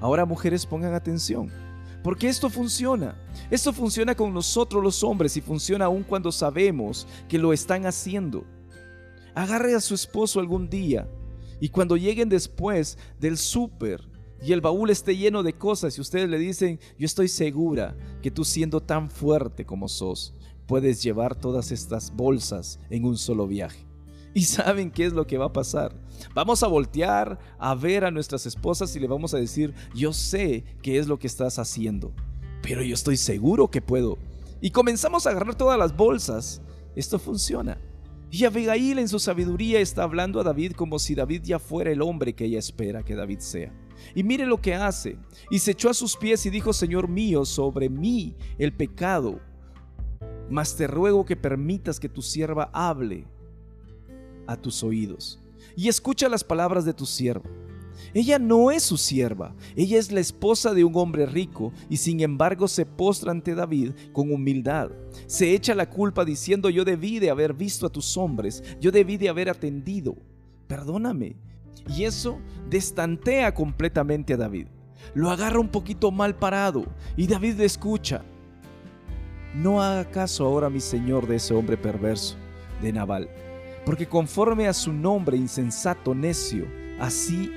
Ahora 0.00 0.24
mujeres 0.24 0.66
pongan 0.66 0.94
atención, 0.94 1.50
porque 2.02 2.28
esto 2.28 2.50
funciona. 2.50 3.16
Esto 3.50 3.72
funciona 3.72 4.14
con 4.14 4.34
nosotros 4.34 4.82
los 4.82 5.02
hombres 5.04 5.36
y 5.36 5.40
funciona 5.40 5.86
aún 5.86 6.02
cuando 6.02 6.32
sabemos 6.32 7.06
que 7.28 7.38
lo 7.38 7.52
están 7.52 7.86
haciendo. 7.86 8.44
Agarre 9.34 9.74
a 9.74 9.80
su 9.80 9.94
esposo 9.94 10.40
algún 10.40 10.68
día 10.68 11.08
y 11.60 11.68
cuando 11.68 11.96
lleguen 11.96 12.28
después 12.28 12.98
del 13.20 13.38
súper 13.38 14.02
y 14.42 14.52
el 14.52 14.60
baúl 14.60 14.90
esté 14.90 15.16
lleno 15.16 15.42
de 15.42 15.54
cosas 15.54 15.96
y 15.96 16.00
ustedes 16.00 16.28
le 16.28 16.38
dicen, 16.38 16.78
yo 16.98 17.06
estoy 17.06 17.28
segura 17.28 17.96
que 18.22 18.30
tú 18.30 18.44
siendo 18.44 18.82
tan 18.82 19.08
fuerte 19.08 19.64
como 19.64 19.88
sos, 19.88 20.34
puedes 20.66 21.02
llevar 21.02 21.34
todas 21.34 21.72
estas 21.72 22.14
bolsas 22.14 22.78
en 22.90 23.04
un 23.04 23.16
solo 23.16 23.46
viaje. 23.46 23.86
Y 24.34 24.42
saben 24.42 24.90
qué 24.90 25.06
es 25.06 25.14
lo 25.14 25.26
que 25.26 25.38
va 25.38 25.46
a 25.46 25.52
pasar. 25.52 25.94
Vamos 26.34 26.62
a 26.62 26.66
voltear 26.66 27.38
a 27.58 27.74
ver 27.74 28.04
a 28.04 28.10
nuestras 28.10 28.44
esposas 28.44 28.94
y 28.94 29.00
le 29.00 29.06
vamos 29.06 29.32
a 29.32 29.38
decir, 29.38 29.72
yo 29.94 30.12
sé 30.12 30.64
qué 30.82 30.98
es 30.98 31.08
lo 31.08 31.18
que 31.18 31.26
estás 31.26 31.58
haciendo, 31.58 32.12
pero 32.62 32.82
yo 32.82 32.94
estoy 32.94 33.16
seguro 33.16 33.70
que 33.70 33.80
puedo. 33.80 34.18
Y 34.60 34.70
comenzamos 34.70 35.26
a 35.26 35.30
agarrar 35.30 35.54
todas 35.54 35.78
las 35.78 35.96
bolsas. 35.96 36.60
Esto 36.94 37.18
funciona. 37.18 37.78
Y 38.30 38.44
Abigail 38.44 38.98
en 38.98 39.08
su 39.08 39.18
sabiduría 39.18 39.80
está 39.80 40.02
hablando 40.02 40.40
a 40.40 40.44
David 40.44 40.72
como 40.72 40.98
si 40.98 41.14
David 41.14 41.42
ya 41.44 41.58
fuera 41.58 41.90
el 41.90 42.02
hombre 42.02 42.34
que 42.34 42.44
ella 42.44 42.58
espera 42.58 43.02
que 43.02 43.14
David 43.14 43.38
sea. 43.38 43.72
Y 44.14 44.22
mire 44.22 44.46
lo 44.46 44.60
que 44.60 44.74
hace. 44.74 45.16
Y 45.50 45.60
se 45.60 45.70
echó 45.70 45.88
a 45.88 45.94
sus 45.94 46.16
pies 46.16 46.44
y 46.44 46.50
dijo, 46.50 46.72
Señor 46.72 47.08
mío, 47.08 47.44
sobre 47.44 47.88
mí 47.88 48.34
el 48.58 48.72
pecado. 48.74 49.40
Mas 50.50 50.76
te 50.76 50.86
ruego 50.86 51.24
que 51.24 51.36
permitas 51.36 51.98
que 51.98 52.08
tu 52.08 52.22
sierva 52.22 52.70
hable 52.72 53.24
a 54.46 54.56
tus 54.56 54.82
oídos. 54.82 55.40
Y 55.76 55.88
escucha 55.88 56.28
las 56.28 56.44
palabras 56.44 56.84
de 56.84 56.94
tu 56.94 57.06
sierva. 57.06 57.50
Ella 58.14 58.38
no 58.38 58.70
es 58.70 58.82
su 58.82 58.96
sierva, 58.96 59.54
ella 59.74 59.98
es 59.98 60.12
la 60.12 60.20
esposa 60.20 60.74
de 60.74 60.84
un 60.84 60.94
hombre 60.96 61.26
rico 61.26 61.72
y 61.88 61.96
sin 61.96 62.20
embargo 62.20 62.68
se 62.68 62.86
postra 62.86 63.30
ante 63.30 63.54
David 63.54 63.92
con 64.12 64.32
humildad. 64.32 64.90
Se 65.26 65.54
echa 65.54 65.74
la 65.74 65.88
culpa 65.88 66.24
diciendo 66.24 66.70
yo 66.70 66.84
debí 66.84 67.18
de 67.18 67.30
haber 67.30 67.54
visto 67.54 67.86
a 67.86 67.90
tus 67.90 68.16
hombres, 68.16 68.62
yo 68.80 68.90
debí 68.90 69.16
de 69.16 69.28
haber 69.28 69.48
atendido. 69.48 70.16
Perdóname. 70.66 71.36
Y 71.88 72.04
eso 72.04 72.38
destantea 72.68 73.54
completamente 73.54 74.34
a 74.34 74.36
David. 74.36 74.66
Lo 75.14 75.30
agarra 75.30 75.60
un 75.60 75.68
poquito 75.68 76.10
mal 76.10 76.36
parado 76.36 76.84
y 77.16 77.26
David 77.26 77.54
le 77.54 77.64
escucha. 77.64 78.24
No 79.56 79.80
haga 79.80 80.04
caso 80.04 80.44
ahora, 80.44 80.68
mi 80.68 80.80
señor, 80.80 81.26
de 81.26 81.36
ese 81.36 81.54
hombre 81.54 81.78
perverso, 81.78 82.36
de 82.82 82.92
Nabal, 82.92 83.30
porque 83.86 84.06
conforme 84.06 84.68
a 84.68 84.74
su 84.74 84.92
nombre 84.92 85.38
insensato 85.38 86.14
necio, 86.14 86.66
así 87.00 87.50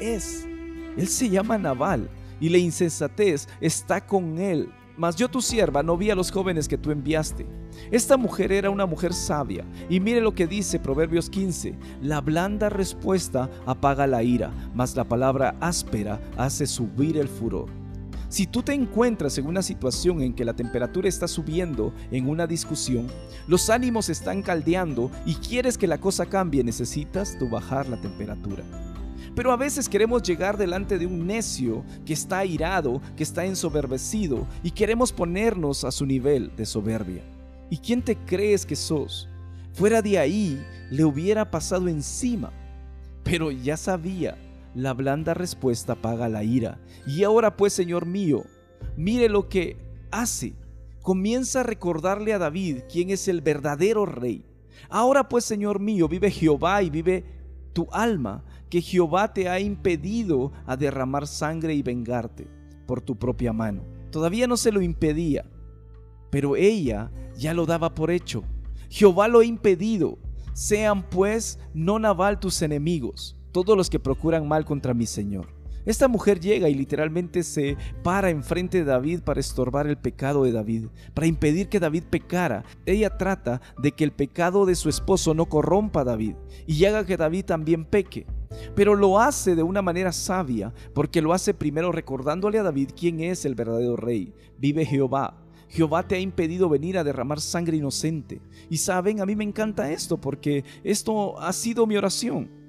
es. 0.00 0.48
Él 0.96 1.06
se 1.06 1.30
llama 1.30 1.56
Nabal 1.56 2.10
y 2.40 2.48
la 2.48 2.58
insensatez 2.58 3.48
está 3.60 4.04
con 4.04 4.38
él. 4.38 4.68
Mas 4.96 5.14
yo 5.16 5.28
tu 5.28 5.40
sierva 5.40 5.82
no 5.82 5.96
vi 5.96 6.10
a 6.10 6.14
los 6.16 6.30
jóvenes 6.30 6.66
que 6.66 6.78
tú 6.78 6.90
enviaste. 6.90 7.46
Esta 7.90 8.16
mujer 8.16 8.50
era 8.50 8.70
una 8.70 8.86
mujer 8.86 9.12
sabia. 9.12 9.64
Y 9.88 10.00
mire 10.00 10.20
lo 10.20 10.34
que 10.34 10.46
dice 10.46 10.80
Proverbios 10.80 11.30
15. 11.30 11.76
La 12.02 12.20
blanda 12.20 12.68
respuesta 12.68 13.48
apaga 13.66 14.06
la 14.06 14.22
ira, 14.22 14.52
mas 14.74 14.96
la 14.96 15.04
palabra 15.04 15.56
áspera 15.60 16.20
hace 16.36 16.66
subir 16.66 17.16
el 17.16 17.28
furor. 17.28 17.83
Si 18.34 18.48
tú 18.48 18.64
te 18.64 18.72
encuentras 18.72 19.38
en 19.38 19.46
una 19.46 19.62
situación 19.62 20.20
en 20.20 20.34
que 20.34 20.44
la 20.44 20.56
temperatura 20.56 21.08
está 21.08 21.28
subiendo 21.28 21.94
en 22.10 22.28
una 22.28 22.48
discusión, 22.48 23.06
los 23.46 23.70
ánimos 23.70 24.08
están 24.08 24.42
caldeando 24.42 25.08
y 25.24 25.36
quieres 25.36 25.78
que 25.78 25.86
la 25.86 25.98
cosa 25.98 26.26
cambie, 26.26 26.64
necesitas 26.64 27.38
tú 27.38 27.48
bajar 27.48 27.88
la 27.88 27.96
temperatura. 28.00 28.64
Pero 29.36 29.52
a 29.52 29.56
veces 29.56 29.88
queremos 29.88 30.24
llegar 30.24 30.56
delante 30.56 30.98
de 30.98 31.06
un 31.06 31.28
necio 31.28 31.84
que 32.04 32.12
está 32.12 32.38
airado, 32.38 33.00
que 33.16 33.22
está 33.22 33.44
ensoberbecido 33.44 34.48
y 34.64 34.72
queremos 34.72 35.12
ponernos 35.12 35.84
a 35.84 35.92
su 35.92 36.04
nivel 36.04 36.50
de 36.56 36.66
soberbia. 36.66 37.22
¿Y 37.70 37.76
quién 37.76 38.02
te 38.02 38.16
crees 38.16 38.66
que 38.66 38.74
sos? 38.74 39.28
Fuera 39.74 40.02
de 40.02 40.18
ahí 40.18 40.60
le 40.90 41.04
hubiera 41.04 41.52
pasado 41.52 41.86
encima. 41.86 42.52
Pero 43.22 43.52
ya 43.52 43.76
sabía, 43.76 44.36
la 44.74 44.92
blanda 44.92 45.34
respuesta 45.34 45.94
paga 45.94 46.28
la 46.28 46.44
ira. 46.44 46.80
Y 47.06 47.24
ahora 47.24 47.56
pues, 47.56 47.72
Señor 47.72 48.06
mío, 48.06 48.44
mire 48.96 49.28
lo 49.28 49.48
que 49.48 49.76
hace. 50.10 50.54
Comienza 51.02 51.60
a 51.60 51.64
recordarle 51.64 52.32
a 52.32 52.38
David 52.38 52.82
quién 52.90 53.10
es 53.10 53.28
el 53.28 53.40
verdadero 53.40 54.06
rey. 54.06 54.44
Ahora 54.88 55.28
pues, 55.28 55.44
Señor 55.44 55.80
mío, 55.80 56.08
vive 56.08 56.30
Jehová 56.30 56.82
y 56.82 56.90
vive 56.90 57.24
tu 57.72 57.88
alma 57.92 58.44
que 58.70 58.80
Jehová 58.80 59.32
te 59.32 59.48
ha 59.48 59.60
impedido 59.60 60.52
a 60.66 60.76
derramar 60.76 61.26
sangre 61.26 61.74
y 61.74 61.82
vengarte 61.82 62.46
por 62.86 63.00
tu 63.00 63.16
propia 63.16 63.52
mano. 63.52 63.84
Todavía 64.10 64.46
no 64.46 64.56
se 64.56 64.72
lo 64.72 64.80
impedía, 64.80 65.44
pero 66.30 66.56
ella 66.56 67.10
ya 67.36 67.54
lo 67.54 67.66
daba 67.66 67.94
por 67.94 68.10
hecho. 68.10 68.44
Jehová 68.88 69.28
lo 69.28 69.40
ha 69.40 69.44
impedido. 69.44 70.18
Sean 70.52 71.08
pues 71.08 71.58
no 71.74 71.98
naval 71.98 72.38
tus 72.38 72.62
enemigos, 72.62 73.36
todos 73.54 73.76
los 73.76 73.88
que 73.88 74.00
procuran 74.00 74.48
mal 74.48 74.64
contra 74.64 74.94
mi 74.94 75.06
Señor. 75.06 75.46
Esta 75.86 76.08
mujer 76.08 76.40
llega 76.40 76.68
y 76.68 76.74
literalmente 76.74 77.44
se 77.44 77.76
para 78.02 78.30
enfrente 78.30 78.78
de 78.78 78.84
David 78.84 79.20
para 79.20 79.38
estorbar 79.38 79.86
el 79.86 79.96
pecado 79.96 80.42
de 80.42 80.50
David, 80.50 80.86
para 81.14 81.28
impedir 81.28 81.68
que 81.68 81.78
David 81.78 82.02
pecara. 82.10 82.64
Ella 82.84 83.16
trata 83.16 83.60
de 83.78 83.92
que 83.92 84.02
el 84.02 84.10
pecado 84.10 84.66
de 84.66 84.74
su 84.74 84.88
esposo 84.88 85.34
no 85.34 85.46
corrompa 85.46 86.00
a 86.00 86.04
David 86.04 86.34
y 86.66 86.84
haga 86.84 87.06
que 87.06 87.16
David 87.16 87.44
también 87.44 87.84
peque. 87.84 88.26
Pero 88.74 88.96
lo 88.96 89.20
hace 89.20 89.54
de 89.54 89.62
una 89.62 89.82
manera 89.82 90.10
sabia, 90.10 90.74
porque 90.92 91.22
lo 91.22 91.32
hace 91.32 91.54
primero 91.54 91.92
recordándole 91.92 92.58
a 92.58 92.64
David 92.64 92.90
quién 92.98 93.20
es 93.20 93.44
el 93.44 93.54
verdadero 93.54 93.94
rey. 93.94 94.32
Vive 94.58 94.84
Jehová, 94.84 95.44
Jehová 95.68 96.08
te 96.08 96.16
ha 96.16 96.18
impedido 96.18 96.68
venir 96.68 96.98
a 96.98 97.04
derramar 97.04 97.40
sangre 97.40 97.76
inocente. 97.76 98.40
Y 98.68 98.78
saben, 98.78 99.20
a 99.20 99.26
mí 99.26 99.36
me 99.36 99.44
encanta 99.44 99.92
esto 99.92 100.20
porque 100.20 100.64
esto 100.82 101.38
ha 101.40 101.52
sido 101.52 101.86
mi 101.86 101.96
oración 101.96 102.63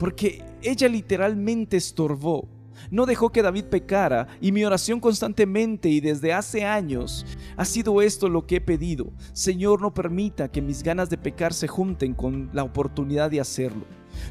porque 0.00 0.42
ella 0.62 0.88
literalmente 0.88 1.76
estorbó. 1.76 2.48
No 2.90 3.04
dejó 3.04 3.30
que 3.30 3.42
David 3.42 3.66
pecara 3.66 4.26
y 4.40 4.50
mi 4.50 4.64
oración 4.64 4.98
constantemente 4.98 5.90
y 5.90 6.00
desde 6.00 6.32
hace 6.32 6.64
años 6.64 7.26
ha 7.58 7.66
sido 7.66 8.00
esto 8.00 8.30
lo 8.30 8.46
que 8.46 8.56
he 8.56 8.60
pedido. 8.62 9.12
Señor, 9.34 9.82
no 9.82 9.92
permita 9.92 10.48
que 10.48 10.62
mis 10.62 10.82
ganas 10.82 11.10
de 11.10 11.18
pecar 11.18 11.52
se 11.52 11.68
junten 11.68 12.14
con 12.14 12.48
la 12.54 12.64
oportunidad 12.64 13.30
de 13.30 13.40
hacerlo. 13.40 13.84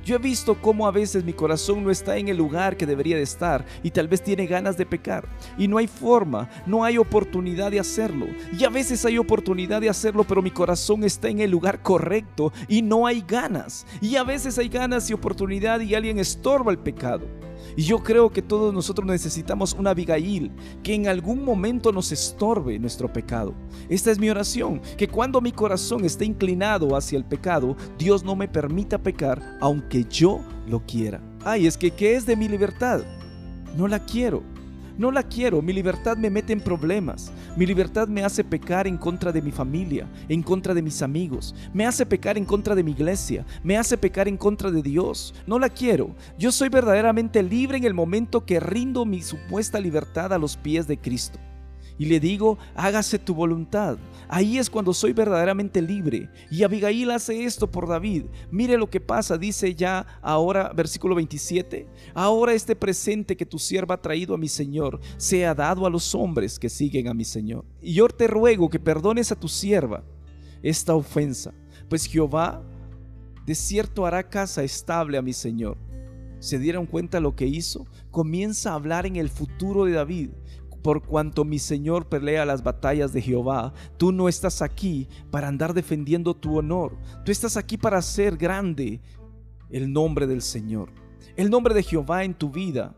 Yo 0.04 0.16
he 0.16 0.20
visto 0.20 0.60
cómo 0.62 0.88
a 0.88 0.92
veces 0.92 1.24
mi 1.24 1.34
corazón 1.34 1.84
no 1.84 1.92
está 1.92 2.18
en 2.18 2.28
el 2.28 2.38
lugar 2.38 2.78
que 2.78 2.86
debería 2.86 3.18
de 3.18 3.24
estar 3.24 3.66
y 3.84 3.92
tal 3.92 4.08
vez 4.08 4.22
tiene 4.22 4.48
ganas 4.48 4.78
de 4.78 4.86
pecar. 4.86 5.28
Y 5.58 5.68
no 5.68 5.78
hay 5.78 5.88
forma, 5.88 6.50
no 6.66 6.84
hay 6.84 6.98
oportunidad 6.98 7.72
de 7.72 7.80
hacerlo. 7.80 8.28
Y 8.58 8.64
a 8.64 8.70
veces 8.70 9.06
hay 9.06 9.18
oportunidad 9.18 9.82
de 9.82 9.90
hacerlo, 9.90 10.24
pero 10.24 10.42
mi 10.42 10.52
corazón 10.52 11.04
está 11.04 11.28
en 11.28 11.40
el 11.40 11.52
lugar 11.52 11.82
correcto 11.82 12.52
y 12.68 12.82
no 12.82 13.08
hay 13.08 13.24
ganas. 13.28 13.86
Y 14.02 14.16
a 14.16 14.24
veces 14.24 14.58
hay 14.58 14.70
ganas 14.70 15.10
y 15.10 15.14
oportunidad 15.14 15.80
y 15.82 15.96
alguien 15.96 16.20
estorba 16.20 16.72
el 16.72 16.80
pecado. 16.80 17.49
Y 17.80 17.84
yo 17.84 18.04
creo 18.04 18.30
que 18.30 18.42
todos 18.42 18.74
nosotros 18.74 19.08
necesitamos 19.08 19.74
una 19.74 19.92
Abigail 19.92 20.52
que 20.84 20.94
en 20.94 21.08
algún 21.08 21.46
momento 21.46 21.94
nos 21.94 22.12
estorbe 22.12 22.78
nuestro 22.78 23.08
pecado. 23.08 23.54
Esta 23.88 24.12
es 24.12 24.20
mi 24.20 24.30
oración, 24.30 24.82
que 24.98 25.08
cuando 25.08 25.40
mi 25.40 25.54
corazón 25.54 26.04
esté 26.04 26.26
inclinado 26.26 26.94
hacia 26.98 27.18
el 27.18 27.24
pecado, 27.24 27.78
Dios 27.98 28.22
no 28.22 28.36
me 28.36 28.50
permita 28.50 28.98
pecar 28.98 29.58
aunque 29.62 30.04
yo 30.04 30.42
lo 30.68 30.86
quiera. 30.86 31.22
Ay, 31.46 31.68
es 31.68 31.78
que 31.78 31.92
¿qué 31.92 32.18
es 32.18 32.26
de 32.26 32.36
mi 32.36 32.50
libertad? 32.50 33.00
No 33.78 33.88
la 33.88 34.04
quiero. 34.04 34.44
No 35.00 35.14
la 35.14 35.24
quiero, 35.24 35.62
mi 35.62 35.72
libertad 35.72 36.18
me 36.18 36.30
mete 36.30 36.52
en 36.52 36.60
problemas. 36.60 37.32
Mi 37.56 37.66
libertad 37.66 38.10
me 38.10 38.26
hace 38.26 38.44
pecar 38.44 38.86
en 38.86 38.98
contra 38.98 39.32
de 39.32 39.42
mi 39.42 39.50
familia, 39.50 40.06
en 40.28 40.44
contra 40.44 40.74
de 40.74 40.82
mis 40.82 41.02
amigos. 41.02 41.56
Me 41.74 41.86
hace 41.86 42.06
pecar 42.06 42.38
en 42.38 42.44
contra 42.44 42.76
de 42.76 42.84
mi 42.84 42.92
iglesia. 42.92 43.46
Me 43.64 43.78
hace 43.78 43.98
pecar 43.98 44.28
en 44.28 44.36
contra 44.36 44.72
de 44.72 44.82
Dios. 44.82 45.34
No 45.48 45.58
la 45.58 45.70
quiero. 45.70 46.18
Yo 46.38 46.52
soy 46.52 46.68
verdaderamente 46.68 47.42
libre 47.42 47.78
en 47.78 47.86
el 47.86 47.94
momento 47.94 48.46
que 48.46 48.60
rindo 48.60 49.06
mi 49.06 49.22
supuesta 49.22 49.80
libertad 49.80 50.34
a 50.34 50.38
los 50.38 50.58
pies 50.58 50.86
de 50.86 50.98
Cristo. 50.98 51.40
Y 52.00 52.06
le 52.06 52.20
digo, 52.22 52.58
hágase 52.76 53.20
tu 53.20 53.36
voluntad. 53.36 53.98
Ahí 54.30 54.58
es 54.58 54.70
cuando 54.70 54.94
soy 54.94 55.12
verdaderamente 55.12 55.82
libre. 55.82 56.30
Y 56.50 56.64
Abigail 56.64 57.12
hace 57.12 57.44
esto 57.44 57.70
por 57.70 57.90
David. 57.90 58.24
Mire 58.50 58.78
lo 58.78 58.90
que 58.90 59.02
pasa, 59.02 59.38
dice 59.38 59.76
ya 59.76 60.08
ahora, 60.22 60.72
versículo 60.74 61.14
27, 61.14 61.88
ahora 62.14 62.54
este 62.54 62.74
presente 62.74 63.36
que 63.36 63.46
tu 63.46 63.60
sierva 63.60 63.96
ha 63.96 64.02
traído 64.02 64.34
a 64.34 64.38
mi 64.38 64.48
Señor 64.48 65.02
sea 65.18 65.54
dado 65.54 65.86
a 65.86 65.90
los 65.90 66.16
hombres 66.16 66.58
que 66.58 66.70
siguen 66.70 67.10
a 67.10 67.14
mi 67.14 67.26
Señor. 67.26 67.66
Y 67.82 67.96
yo 67.96 68.08
te 68.08 68.28
ruego 68.28 68.70
que 68.70 68.80
perdones 68.80 69.34
a 69.34 69.40
tu 69.40 69.50
sierva 69.50 70.04
esta 70.64 70.96
ofensa, 70.96 71.54
pues 71.90 72.06
Jehová 72.06 72.64
de 73.46 73.56
cierto 73.56 74.06
hará 74.06 74.30
casa 74.30 74.64
estable 74.64 75.18
a 75.18 75.22
mi 75.22 75.34
Señor. 75.34 75.78
¿Se 76.40 76.60
dieron 76.60 76.86
cuenta 76.86 77.20
lo 77.20 77.36
que 77.36 77.46
hizo? 77.46 77.86
Comienza 78.12 78.72
a 78.72 78.76
hablar 78.76 79.06
en 79.06 79.18
el 79.18 79.28
futuro 79.28 79.84
de 79.84 79.92
David 79.92 80.30
por 80.82 81.04
cuanto 81.04 81.46
mi 81.46 81.60
Señor 81.60 82.08
pelea 82.08 82.46
las 82.46 82.64
batallas 82.64 83.14
de 83.14 83.22
Jehová, 83.22 83.74
tú 83.98 84.12
no 84.12 84.30
estás 84.30 84.62
aquí 84.62 85.08
para 85.32 85.48
andar 85.48 85.74
defendiendo 85.74 86.34
tu 86.34 86.58
honor, 86.58 86.98
tú 87.26 87.32
estás 87.32 87.58
aquí 87.58 87.78
para 87.78 87.98
hacer 87.98 88.38
grande 88.38 89.02
el 89.70 89.92
nombre 89.92 90.28
del 90.28 90.42
Señor, 90.42 90.92
el 91.36 91.50
nombre 91.50 91.74
de 91.74 91.84
Jehová 91.84 92.24
en 92.24 92.34
tu 92.34 92.50
vida, 92.50 92.96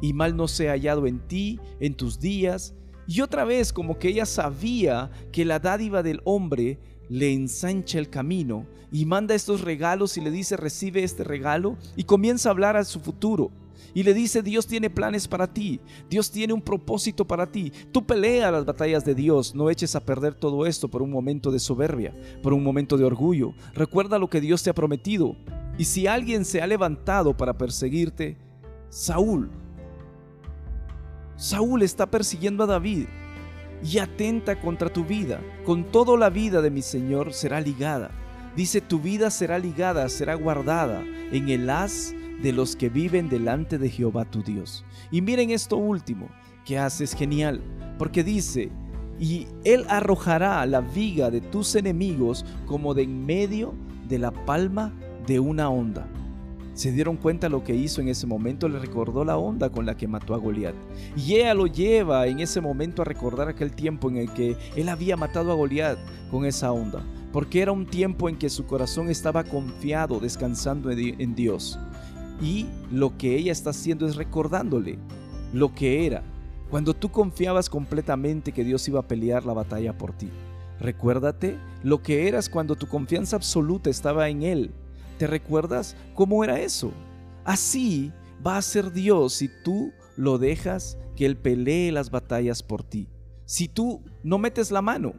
y 0.00 0.12
mal 0.12 0.36
no 0.36 0.48
sea 0.48 0.72
hallado 0.72 1.06
en 1.06 1.20
ti, 1.20 1.60
en 1.80 1.94
tus 1.94 2.18
días. 2.18 2.74
Y 3.06 3.20
otra 3.20 3.44
vez, 3.44 3.72
como 3.72 3.98
que 3.98 4.08
ella 4.08 4.26
sabía 4.26 5.10
que 5.32 5.44
la 5.44 5.58
dádiva 5.58 6.02
del 6.02 6.20
hombre 6.24 6.78
le 7.08 7.32
ensancha 7.32 7.98
el 7.98 8.10
camino 8.10 8.66
y 8.90 9.04
manda 9.06 9.34
estos 9.34 9.60
regalos 9.60 10.16
y 10.16 10.20
le 10.20 10.30
dice 10.30 10.56
recibe 10.56 11.04
este 11.04 11.24
regalo 11.24 11.76
y 11.96 12.04
comienza 12.04 12.48
a 12.48 12.52
hablar 12.52 12.76
a 12.76 12.84
su 12.84 13.00
futuro 13.00 13.50
y 13.94 14.02
le 14.02 14.14
dice, 14.14 14.42
Dios 14.42 14.66
tiene 14.66 14.90
planes 14.90 15.28
para 15.28 15.52
ti, 15.52 15.80
Dios 16.08 16.30
tiene 16.30 16.52
un 16.52 16.62
propósito 16.62 17.26
para 17.26 17.50
ti. 17.50 17.72
Tú 17.92 18.04
pelea 18.04 18.50
las 18.50 18.64
batallas 18.64 19.04
de 19.04 19.14
Dios, 19.14 19.54
no 19.54 19.70
eches 19.70 19.94
a 19.96 20.04
perder 20.04 20.34
todo 20.34 20.66
esto 20.66 20.88
por 20.88 21.02
un 21.02 21.10
momento 21.10 21.50
de 21.50 21.58
soberbia, 21.58 22.14
por 22.42 22.52
un 22.52 22.62
momento 22.62 22.96
de 22.96 23.04
orgullo. 23.04 23.54
Recuerda 23.74 24.18
lo 24.18 24.28
que 24.28 24.40
Dios 24.40 24.62
te 24.62 24.70
ha 24.70 24.74
prometido. 24.74 25.36
Y 25.76 25.84
si 25.84 26.06
alguien 26.06 26.44
se 26.44 26.62
ha 26.62 26.66
levantado 26.66 27.36
para 27.36 27.58
perseguirte, 27.58 28.36
Saúl, 28.88 29.50
Saúl 31.36 31.82
está 31.82 32.10
persiguiendo 32.10 32.62
a 32.64 32.66
David 32.66 33.06
y 33.82 33.98
atenta 33.98 34.60
contra 34.60 34.92
tu 34.92 35.04
vida. 35.04 35.40
Con 35.64 35.84
toda 35.84 36.16
la 36.16 36.30
vida 36.30 36.62
de 36.62 36.70
mi 36.70 36.82
Señor 36.82 37.32
será 37.32 37.60
ligada. 37.60 38.10
Dice, 38.56 38.80
tu 38.80 39.00
vida 39.00 39.30
será 39.30 39.58
ligada, 39.58 40.08
será 40.08 40.34
guardada 40.34 41.02
en 41.32 41.48
el 41.48 41.68
haz 41.68 42.14
de 42.42 42.52
los 42.52 42.76
que 42.76 42.88
viven 42.88 43.28
delante 43.28 43.78
de 43.78 43.90
Jehová 43.90 44.24
tu 44.24 44.42
Dios. 44.42 44.84
Y 45.10 45.20
miren 45.22 45.50
esto 45.50 45.76
último 45.76 46.28
que 46.64 46.78
haces 46.78 47.14
genial, 47.14 47.60
porque 47.98 48.24
dice, 48.24 48.70
y 49.18 49.46
él 49.64 49.84
arrojará 49.88 50.64
la 50.66 50.80
viga 50.80 51.30
de 51.30 51.40
tus 51.40 51.74
enemigos 51.74 52.44
como 52.66 52.94
de 52.94 53.02
en 53.02 53.24
medio 53.24 53.74
de 54.08 54.18
la 54.18 54.32
palma 54.32 54.92
de 55.26 55.40
una 55.40 55.68
onda. 55.68 56.06
¿Se 56.74 56.90
dieron 56.90 57.16
cuenta 57.16 57.48
lo 57.48 57.62
que 57.62 57.74
hizo 57.74 58.00
en 58.00 58.08
ese 58.08 58.26
momento? 58.26 58.68
Le 58.68 58.80
recordó 58.80 59.24
la 59.24 59.36
onda 59.36 59.70
con 59.70 59.86
la 59.86 59.96
que 59.96 60.08
mató 60.08 60.34
a 60.34 60.38
Goliat. 60.38 60.74
Y 61.16 61.36
ella 61.36 61.54
lo 61.54 61.68
lleva 61.68 62.26
en 62.26 62.40
ese 62.40 62.60
momento 62.60 63.02
a 63.02 63.04
recordar 63.04 63.48
aquel 63.48 63.72
tiempo 63.72 64.10
en 64.10 64.16
el 64.16 64.32
que 64.32 64.56
él 64.74 64.88
había 64.88 65.16
matado 65.16 65.52
a 65.52 65.54
Goliat 65.54 65.98
con 66.32 66.44
esa 66.44 66.72
onda. 66.72 67.04
Porque 67.32 67.62
era 67.62 67.70
un 67.70 67.86
tiempo 67.86 68.28
en 68.28 68.36
que 68.36 68.50
su 68.50 68.66
corazón 68.66 69.08
estaba 69.08 69.44
confiado, 69.44 70.18
descansando 70.18 70.90
en 70.90 71.34
Dios. 71.36 71.78
Y 72.44 72.66
lo 72.92 73.16
que 73.16 73.36
ella 73.36 73.52
está 73.52 73.70
haciendo 73.70 74.06
es 74.06 74.16
recordándole 74.16 74.98
lo 75.54 75.74
que 75.74 76.04
era 76.04 76.22
cuando 76.68 76.92
tú 76.92 77.10
confiabas 77.10 77.70
completamente 77.70 78.52
que 78.52 78.64
Dios 78.64 78.86
iba 78.86 79.00
a 79.00 79.08
pelear 79.08 79.46
la 79.46 79.54
batalla 79.54 79.96
por 79.96 80.12
ti. 80.12 80.28
Recuérdate 80.78 81.56
lo 81.82 82.02
que 82.02 82.28
eras 82.28 82.50
cuando 82.50 82.76
tu 82.76 82.86
confianza 82.86 83.36
absoluta 83.36 83.88
estaba 83.88 84.28
en 84.28 84.42
Él. 84.42 84.72
¿Te 85.16 85.26
recuerdas 85.26 85.96
cómo 86.14 86.44
era 86.44 86.60
eso? 86.60 86.92
Así 87.44 88.12
va 88.46 88.58
a 88.58 88.62
ser 88.62 88.92
Dios 88.92 89.32
si 89.32 89.48
tú 89.62 89.92
lo 90.16 90.36
dejas 90.36 90.98
que 91.16 91.24
Él 91.24 91.38
pelee 91.38 91.92
las 91.92 92.10
batallas 92.10 92.62
por 92.62 92.82
ti. 92.82 93.08
Si 93.46 93.68
tú 93.68 94.02
no 94.22 94.36
metes 94.36 94.70
la 94.70 94.82
mano. 94.82 95.14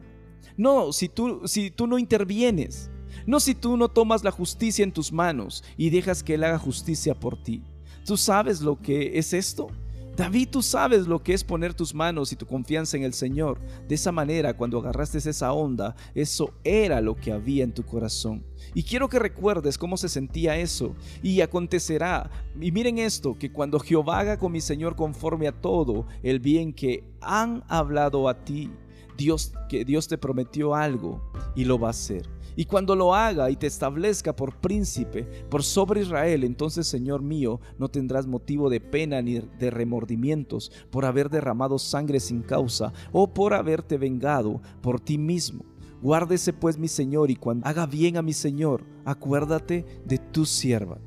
No, 0.56 0.92
si 0.92 1.08
tú, 1.08 1.42
si 1.46 1.72
tú 1.72 1.88
no 1.88 1.98
intervienes. 1.98 2.88
No 3.26 3.40
si 3.40 3.54
tú 3.54 3.76
no 3.76 3.88
tomas 3.88 4.22
la 4.22 4.30
justicia 4.30 4.84
en 4.84 4.92
tus 4.92 5.12
manos 5.12 5.64
y 5.76 5.90
dejas 5.90 6.22
que 6.22 6.34
Él 6.34 6.44
haga 6.44 6.58
justicia 6.58 7.14
por 7.14 7.42
ti. 7.42 7.62
¿Tú 8.04 8.16
sabes 8.16 8.60
lo 8.60 8.80
que 8.80 9.18
es 9.18 9.32
esto? 9.32 9.68
David, 10.16 10.48
tú 10.50 10.62
sabes 10.62 11.06
lo 11.06 11.22
que 11.22 11.34
es 11.34 11.44
poner 11.44 11.74
tus 11.74 11.94
manos 11.94 12.32
y 12.32 12.36
tu 12.36 12.46
confianza 12.46 12.96
en 12.96 13.02
el 13.02 13.12
Señor. 13.12 13.58
De 13.86 13.96
esa 13.96 14.12
manera, 14.12 14.56
cuando 14.56 14.78
agarraste 14.78 15.18
esa 15.18 15.52
onda, 15.52 15.94
eso 16.14 16.54
era 16.64 17.02
lo 17.02 17.16
que 17.16 17.32
había 17.32 17.64
en 17.64 17.72
tu 17.74 17.82
corazón. 17.82 18.42
Y 18.72 18.82
quiero 18.82 19.10
que 19.10 19.18
recuerdes 19.18 19.76
cómo 19.76 19.98
se 19.98 20.08
sentía 20.08 20.56
eso. 20.56 20.94
Y 21.22 21.42
acontecerá, 21.42 22.30
y 22.58 22.72
miren 22.72 22.98
esto, 22.98 23.36
que 23.38 23.52
cuando 23.52 23.78
Jehová 23.78 24.20
haga 24.20 24.38
con 24.38 24.52
mi 24.52 24.62
Señor 24.62 24.96
conforme 24.96 25.48
a 25.48 25.60
todo 25.60 26.06
el 26.22 26.40
bien 26.40 26.72
que 26.72 27.04
han 27.20 27.62
hablado 27.68 28.28
a 28.30 28.42
ti, 28.42 28.70
Dios, 29.18 29.52
que 29.68 29.84
Dios 29.84 30.08
te 30.08 30.16
prometió 30.16 30.74
algo 30.74 31.20
y 31.54 31.64
lo 31.64 31.78
va 31.78 31.88
a 31.88 31.90
hacer. 31.90 32.35
Y 32.56 32.64
cuando 32.64 32.96
lo 32.96 33.14
haga 33.14 33.50
y 33.50 33.56
te 33.56 33.66
establezca 33.66 34.34
por 34.34 34.56
príncipe 34.56 35.24
por 35.50 35.62
sobre 35.62 36.00
Israel, 36.00 36.42
entonces, 36.42 36.86
Señor 36.86 37.22
mío, 37.22 37.60
no 37.78 37.88
tendrás 37.88 38.26
motivo 38.26 38.70
de 38.70 38.80
pena 38.80 39.20
ni 39.20 39.40
de 39.40 39.70
remordimientos 39.70 40.72
por 40.90 41.04
haber 41.04 41.28
derramado 41.28 41.78
sangre 41.78 42.18
sin 42.18 42.42
causa 42.42 42.92
o 43.12 43.32
por 43.32 43.52
haberte 43.52 43.98
vengado 43.98 44.62
por 44.80 45.00
ti 45.00 45.18
mismo. 45.18 45.64
Guárdese 46.00 46.52
pues 46.52 46.78
mi 46.78 46.88
Señor 46.88 47.30
y 47.30 47.36
cuando 47.36 47.66
haga 47.66 47.86
bien 47.86 48.16
a 48.16 48.22
mi 48.22 48.32
Señor, 48.32 48.84
acuérdate 49.04 49.84
de 50.04 50.18
tu 50.18 50.46
sierva. 50.46 50.98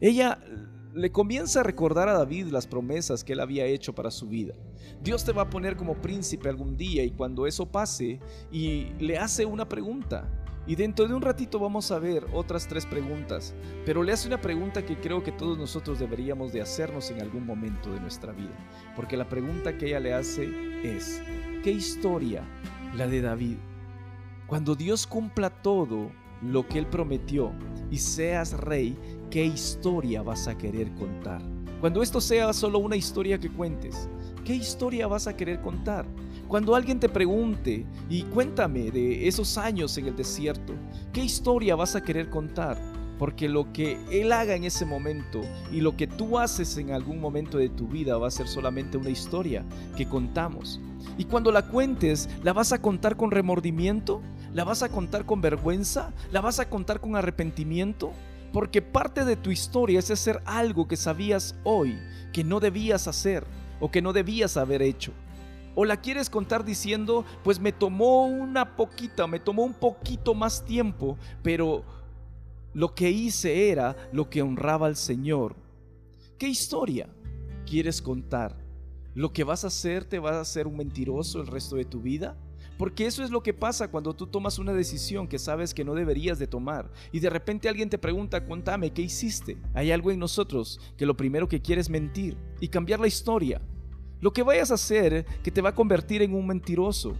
Ella 0.00 0.38
le 0.94 1.12
comienza 1.12 1.60
a 1.60 1.62
recordar 1.62 2.08
a 2.08 2.14
David 2.14 2.48
las 2.48 2.66
promesas 2.66 3.22
que 3.22 3.34
él 3.34 3.40
había 3.40 3.64
hecho 3.66 3.94
para 3.94 4.10
su 4.10 4.26
vida. 4.26 4.54
Dios 5.02 5.24
te 5.24 5.32
va 5.32 5.42
a 5.42 5.50
poner 5.50 5.76
como 5.76 5.94
príncipe 5.94 6.48
algún 6.48 6.76
día 6.76 7.04
y 7.04 7.10
cuando 7.10 7.46
eso 7.46 7.66
pase 7.66 8.18
y 8.50 8.86
le 8.98 9.18
hace 9.18 9.46
una 9.46 9.68
pregunta, 9.68 10.28
y 10.66 10.76
dentro 10.76 11.08
de 11.08 11.14
un 11.14 11.22
ratito 11.22 11.58
vamos 11.58 11.90
a 11.90 11.98
ver 11.98 12.26
otras 12.32 12.68
tres 12.68 12.86
preguntas, 12.86 13.54
pero 13.84 14.02
le 14.02 14.12
hace 14.12 14.28
una 14.28 14.40
pregunta 14.40 14.84
que 14.84 14.96
creo 14.96 15.22
que 15.22 15.32
todos 15.32 15.58
nosotros 15.58 15.98
deberíamos 15.98 16.52
de 16.52 16.60
hacernos 16.60 17.10
en 17.10 17.20
algún 17.20 17.46
momento 17.46 17.92
de 17.92 18.00
nuestra 18.00 18.32
vida. 18.32 18.54
Porque 18.94 19.16
la 19.16 19.28
pregunta 19.28 19.76
que 19.76 19.86
ella 19.86 20.00
le 20.00 20.14
hace 20.14 20.48
es, 20.84 21.22
¿qué 21.64 21.72
historia 21.72 22.44
la 22.94 23.06
de 23.06 23.20
David? 23.20 23.56
Cuando 24.46 24.74
Dios 24.74 25.06
cumpla 25.06 25.50
todo 25.50 26.10
lo 26.42 26.66
que 26.66 26.78
Él 26.78 26.86
prometió 26.86 27.52
y 27.90 27.98
seas 27.98 28.52
rey, 28.52 28.96
¿qué 29.30 29.44
historia 29.44 30.22
vas 30.22 30.46
a 30.46 30.56
querer 30.56 30.92
contar? 30.94 31.42
Cuando 31.80 32.02
esto 32.02 32.20
sea 32.20 32.52
solo 32.52 32.78
una 32.78 32.96
historia 32.96 33.38
que 33.38 33.50
cuentes, 33.50 34.08
¿qué 34.44 34.54
historia 34.54 35.06
vas 35.06 35.26
a 35.26 35.36
querer 35.36 35.60
contar? 35.62 36.06
Cuando 36.50 36.74
alguien 36.74 36.98
te 36.98 37.08
pregunte, 37.08 37.86
y 38.08 38.22
cuéntame 38.24 38.90
de 38.90 39.28
esos 39.28 39.56
años 39.56 39.96
en 39.98 40.08
el 40.08 40.16
desierto, 40.16 40.74
¿qué 41.12 41.22
historia 41.22 41.76
vas 41.76 41.94
a 41.94 42.02
querer 42.02 42.28
contar? 42.28 42.76
Porque 43.20 43.48
lo 43.48 43.72
que 43.72 44.00
Él 44.10 44.32
haga 44.32 44.56
en 44.56 44.64
ese 44.64 44.84
momento 44.84 45.42
y 45.70 45.80
lo 45.80 45.96
que 45.96 46.08
tú 46.08 46.40
haces 46.40 46.76
en 46.76 46.90
algún 46.90 47.20
momento 47.20 47.56
de 47.56 47.68
tu 47.68 47.86
vida 47.86 48.18
va 48.18 48.26
a 48.26 48.32
ser 48.32 48.48
solamente 48.48 48.96
una 48.96 49.10
historia 49.10 49.64
que 49.96 50.08
contamos. 50.08 50.80
Y 51.16 51.26
cuando 51.26 51.52
la 51.52 51.68
cuentes, 51.68 52.28
¿la 52.42 52.52
vas 52.52 52.72
a 52.72 52.82
contar 52.82 53.16
con 53.16 53.30
remordimiento? 53.30 54.20
¿La 54.52 54.64
vas 54.64 54.82
a 54.82 54.88
contar 54.88 55.26
con 55.26 55.40
vergüenza? 55.40 56.12
¿La 56.32 56.40
vas 56.40 56.58
a 56.58 56.68
contar 56.68 57.00
con 57.00 57.14
arrepentimiento? 57.14 58.10
Porque 58.52 58.82
parte 58.82 59.24
de 59.24 59.36
tu 59.36 59.52
historia 59.52 60.00
es 60.00 60.10
hacer 60.10 60.42
algo 60.46 60.88
que 60.88 60.96
sabías 60.96 61.54
hoy 61.62 61.96
que 62.32 62.42
no 62.42 62.58
debías 62.58 63.06
hacer 63.06 63.44
o 63.78 63.92
que 63.92 64.02
no 64.02 64.12
debías 64.12 64.56
haber 64.56 64.82
hecho. 64.82 65.12
O 65.80 65.86
la 65.86 65.98
quieres 65.98 66.28
contar 66.28 66.62
diciendo, 66.62 67.24
pues 67.42 67.58
me 67.58 67.72
tomó 67.72 68.26
una 68.26 68.76
poquita, 68.76 69.26
me 69.26 69.40
tomó 69.40 69.62
un 69.62 69.72
poquito 69.72 70.34
más 70.34 70.62
tiempo, 70.62 71.16
pero 71.42 71.84
lo 72.74 72.94
que 72.94 73.08
hice 73.08 73.70
era 73.70 73.96
lo 74.12 74.28
que 74.28 74.42
honraba 74.42 74.88
al 74.88 74.96
Señor. 74.96 75.56
¿Qué 76.36 76.48
historia 76.48 77.08
quieres 77.64 78.02
contar? 78.02 78.58
¿Lo 79.14 79.32
que 79.32 79.42
vas 79.42 79.64
a 79.64 79.68
hacer 79.68 80.04
te 80.04 80.18
va 80.18 80.32
a 80.32 80.42
hacer 80.42 80.66
un 80.66 80.76
mentiroso 80.76 81.40
el 81.40 81.46
resto 81.46 81.76
de 81.76 81.86
tu 81.86 82.02
vida? 82.02 82.36
Porque 82.76 83.06
eso 83.06 83.24
es 83.24 83.30
lo 83.30 83.42
que 83.42 83.54
pasa 83.54 83.90
cuando 83.90 84.14
tú 84.14 84.26
tomas 84.26 84.58
una 84.58 84.74
decisión 84.74 85.26
que 85.26 85.38
sabes 85.38 85.72
que 85.72 85.86
no 85.86 85.94
deberías 85.94 86.38
de 86.38 86.46
tomar 86.46 86.90
y 87.10 87.20
de 87.20 87.30
repente 87.30 87.70
alguien 87.70 87.88
te 87.88 87.96
pregunta, 87.96 88.44
cuéntame, 88.44 88.90
¿qué 88.90 89.00
hiciste? 89.00 89.56
Hay 89.72 89.92
algo 89.92 90.10
en 90.10 90.18
nosotros 90.18 90.78
que 90.98 91.06
lo 91.06 91.16
primero 91.16 91.48
que 91.48 91.62
quiere 91.62 91.80
es 91.80 91.88
mentir 91.88 92.36
y 92.60 92.68
cambiar 92.68 93.00
la 93.00 93.06
historia. 93.06 93.62
Lo 94.20 94.32
que 94.32 94.42
vayas 94.42 94.70
a 94.70 94.74
hacer 94.74 95.24
que 95.42 95.50
te 95.50 95.60
va 95.60 95.70
a 95.70 95.74
convertir 95.74 96.22
en 96.22 96.34
un 96.34 96.46
mentiroso. 96.46 97.16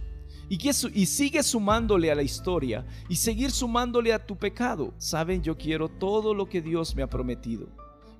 Y, 0.49 0.59
y 0.67 1.05
sigue 1.05 1.43
sumándole 1.43 2.11
a 2.11 2.15
la 2.15 2.23
historia 2.23 2.85
y 3.07 3.15
seguir 3.15 3.51
sumándole 3.51 4.11
a 4.11 4.25
tu 4.25 4.37
pecado. 4.37 4.93
Saben, 4.97 5.41
yo 5.41 5.57
quiero 5.57 5.87
todo 5.87 6.33
lo 6.33 6.49
que 6.49 6.61
Dios 6.61 6.95
me 6.95 7.03
ha 7.03 7.09
prometido. 7.09 7.69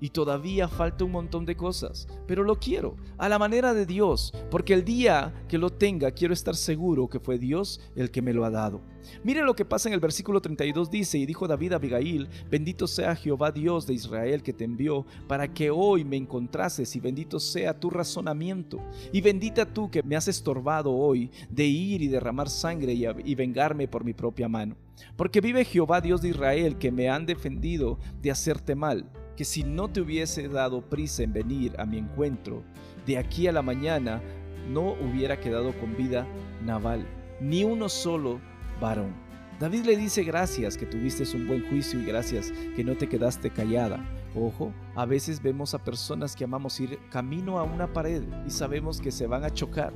Y 0.02 0.10
todavía 0.10 0.66
falta 0.66 1.04
un 1.04 1.12
montón 1.12 1.46
de 1.46 1.54
cosas, 1.54 2.08
pero 2.26 2.42
lo 2.42 2.58
quiero, 2.58 2.96
a 3.18 3.28
la 3.28 3.38
manera 3.38 3.72
de 3.72 3.86
Dios, 3.86 4.34
porque 4.50 4.74
el 4.74 4.84
día 4.84 5.32
que 5.48 5.58
lo 5.58 5.70
tenga 5.70 6.10
quiero 6.10 6.34
estar 6.34 6.56
seguro 6.56 7.08
que 7.08 7.20
fue 7.20 7.38
Dios 7.38 7.80
el 7.94 8.10
que 8.10 8.20
me 8.20 8.32
lo 8.32 8.44
ha 8.44 8.50
dado. 8.50 8.82
Mire 9.22 9.44
lo 9.44 9.54
que 9.54 9.64
pasa 9.64 9.88
en 9.88 9.94
el 9.94 10.00
versículo 10.00 10.40
32, 10.40 10.90
dice, 10.90 11.18
y 11.18 11.24
dijo 11.24 11.46
David 11.46 11.74
a 11.74 11.76
Abigail, 11.76 12.28
bendito 12.50 12.88
sea 12.88 13.14
Jehová 13.14 13.52
Dios 13.52 13.86
de 13.86 13.94
Israel 13.94 14.42
que 14.42 14.52
te 14.52 14.64
envió, 14.64 15.06
para 15.28 15.54
que 15.54 15.70
hoy 15.70 16.04
me 16.04 16.16
encontrases, 16.16 16.96
y 16.96 17.00
bendito 17.00 17.38
sea 17.38 17.78
tu 17.78 17.88
razonamiento, 17.88 18.82
y 19.12 19.20
bendita 19.20 19.72
tú 19.72 19.88
que 19.88 20.02
me 20.02 20.16
has 20.16 20.26
estorbado 20.26 20.90
hoy 20.90 21.30
de 21.48 21.66
ir 21.66 22.02
y 22.02 22.08
derramar 22.08 22.48
sangre 22.48 22.92
y, 22.92 23.06
y 23.24 23.36
vengarme 23.36 23.86
por 23.86 24.02
mi 24.02 24.14
propia 24.14 24.48
mano. 24.48 24.74
Porque 25.16 25.40
vive 25.40 25.64
Jehová 25.64 26.00
Dios 26.00 26.22
de 26.22 26.30
Israel 26.30 26.76
que 26.76 26.90
me 26.90 27.08
han 27.08 27.24
defendido 27.24 28.00
de 28.20 28.32
hacerte 28.32 28.74
mal 28.74 29.08
que 29.36 29.44
si 29.44 29.62
no 29.62 29.88
te 29.88 30.00
hubiese 30.00 30.48
dado 30.48 30.82
prisa 30.82 31.22
en 31.22 31.32
venir 31.32 31.74
a 31.78 31.86
mi 31.86 31.98
encuentro, 31.98 32.62
de 33.06 33.18
aquí 33.18 33.46
a 33.46 33.52
la 33.52 33.62
mañana 33.62 34.22
no 34.68 34.92
hubiera 34.92 35.40
quedado 35.40 35.72
con 35.78 35.96
vida 35.96 36.26
Naval, 36.64 37.06
ni 37.40 37.64
uno 37.64 37.88
solo 37.88 38.40
varón. 38.80 39.12
David 39.58 39.84
le 39.84 39.96
dice 39.96 40.24
gracias 40.24 40.76
que 40.76 40.86
tuviste 40.86 41.24
un 41.36 41.46
buen 41.46 41.68
juicio 41.68 42.00
y 42.00 42.04
gracias 42.04 42.52
que 42.74 42.84
no 42.84 42.96
te 42.96 43.08
quedaste 43.08 43.50
callada. 43.50 44.04
Ojo, 44.34 44.72
a 44.96 45.06
veces 45.06 45.42
vemos 45.42 45.74
a 45.74 45.84
personas 45.84 46.34
que 46.34 46.44
amamos 46.44 46.80
ir 46.80 46.98
camino 47.10 47.58
a 47.58 47.62
una 47.62 47.92
pared 47.92 48.22
y 48.46 48.50
sabemos 48.50 49.00
que 49.00 49.12
se 49.12 49.26
van 49.26 49.44
a 49.44 49.50
chocar 49.50 49.92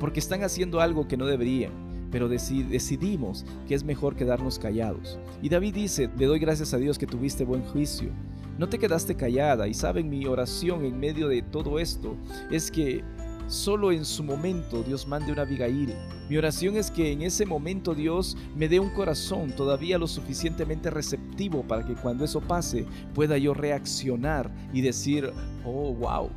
porque 0.00 0.20
están 0.20 0.42
haciendo 0.42 0.80
algo 0.80 1.06
que 1.06 1.16
no 1.16 1.26
deberían 1.26 1.84
pero 2.14 2.28
decidimos 2.28 3.44
que 3.66 3.74
es 3.74 3.82
mejor 3.82 4.14
quedarnos 4.14 4.60
callados. 4.60 5.18
Y 5.42 5.48
David 5.48 5.74
dice, 5.74 6.08
le 6.16 6.26
doy 6.26 6.38
gracias 6.38 6.72
a 6.72 6.76
Dios 6.76 6.96
que 6.96 7.08
tuviste 7.08 7.44
buen 7.44 7.64
juicio, 7.64 8.10
no 8.58 8.68
te 8.68 8.78
quedaste 8.78 9.16
callada 9.16 9.66
y 9.66 9.74
saben 9.74 10.08
mi 10.08 10.26
oración 10.26 10.84
en 10.84 10.98
medio 10.98 11.28
de 11.28 11.42
todo 11.42 11.78
esto 11.78 12.16
es 12.50 12.70
que 12.70 13.02
solo 13.48 13.90
en 13.90 14.04
su 14.04 14.22
momento 14.22 14.82
Dios 14.82 15.06
mande 15.06 15.32
una 15.32 15.42
Abigail. 15.42 15.92
Mi 16.28 16.36
oración 16.36 16.76
es 16.76 16.90
que 16.90 17.12
en 17.12 17.22
ese 17.22 17.44
momento 17.44 17.94
Dios 17.94 18.36
me 18.56 18.68
dé 18.68 18.78
un 18.78 18.90
corazón 18.90 19.50
todavía 19.52 19.98
lo 19.98 20.06
suficientemente 20.06 20.88
receptivo 20.90 21.62
para 21.64 21.84
que 21.84 21.94
cuando 21.94 22.24
eso 22.24 22.40
pase 22.40 22.86
pueda 23.12 23.36
yo 23.38 23.54
reaccionar 23.54 24.50
y 24.72 24.80
decir, 24.80 25.32
oh, 25.64 25.92
wow, 25.92 26.30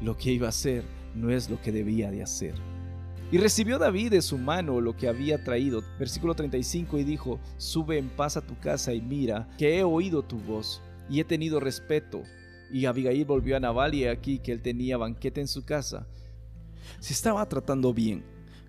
lo 0.00 0.16
que 0.16 0.32
iba 0.32 0.46
a 0.46 0.50
hacer 0.50 0.84
no 1.14 1.30
es 1.30 1.50
lo 1.50 1.60
que 1.60 1.72
debía 1.72 2.10
de 2.10 2.22
hacer. 2.22 2.54
Y 3.32 3.38
recibió 3.38 3.78
David 3.78 4.10
de 4.10 4.22
su 4.22 4.36
mano 4.36 4.80
lo 4.80 4.94
que 4.94 5.08
había 5.08 5.42
traído. 5.42 5.82
Versículo 5.98 6.34
35 6.34 6.98
y 6.98 7.04
dijo, 7.04 7.40
sube 7.56 7.96
en 7.98 8.10
paz 8.10 8.36
a 8.36 8.46
tu 8.46 8.58
casa 8.58 8.92
y 8.92 9.00
mira, 9.00 9.48
que 9.56 9.78
he 9.78 9.84
oído 9.84 10.22
tu 10.22 10.38
voz 10.38 10.82
y 11.08 11.20
he 11.20 11.24
tenido 11.24 11.60
respeto. 11.60 12.22
Y 12.70 12.86
Abigail 12.86 13.24
volvió 13.24 13.56
a 13.56 13.60
Nabal 13.60 13.94
y 13.94 14.06
aquí 14.06 14.38
que 14.38 14.52
él 14.52 14.62
tenía 14.62 14.96
banquete 14.96 15.40
en 15.40 15.48
su 15.48 15.64
casa. 15.64 16.06
Se 17.00 17.12
estaba 17.12 17.46
tratando 17.48 17.92
bien, 17.92 18.24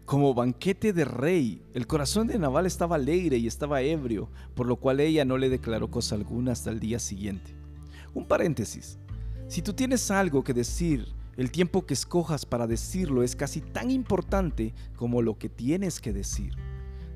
como 0.06 0.34
banquete 0.34 0.94
de 0.94 1.06
rey. 1.06 1.62
El 1.74 1.88
corazón 1.88 2.28
de 2.28 2.38
Nabal 2.38 2.66
estaba 2.66 2.96
alegre 2.96 3.38
y 3.38 3.48
estaba 3.48 3.82
ebrio, 3.82 4.30
por 4.56 4.68
lo 4.68 4.76
cual 4.76 5.00
ella 5.00 5.26
no 5.26 5.38
le 5.38 5.50
declaró 5.50 5.90
cosa 5.90 6.16
alguna 6.16 6.52
hasta 6.52 6.70
el 6.70 6.80
día 6.80 7.00
siguiente. 7.00 7.56
Un 8.14 8.26
paréntesis. 8.26 8.98
Si 9.48 9.62
tú 9.62 9.74
tienes 9.74 10.12
algo 10.12 10.44
que 10.44 10.54
decir, 10.54 11.08
el 11.36 11.50
tiempo 11.50 11.86
que 11.86 11.94
escojas 11.94 12.46
para 12.46 12.68
decirlo 12.68 13.24
es 13.24 13.36
casi 13.36 13.62
tan 13.62 13.90
importante 13.90 14.74
como 14.96 15.22
lo 15.22 15.38
que 15.38 15.50
tienes 15.50 16.00
que 16.00 16.14
decir. 16.14 16.54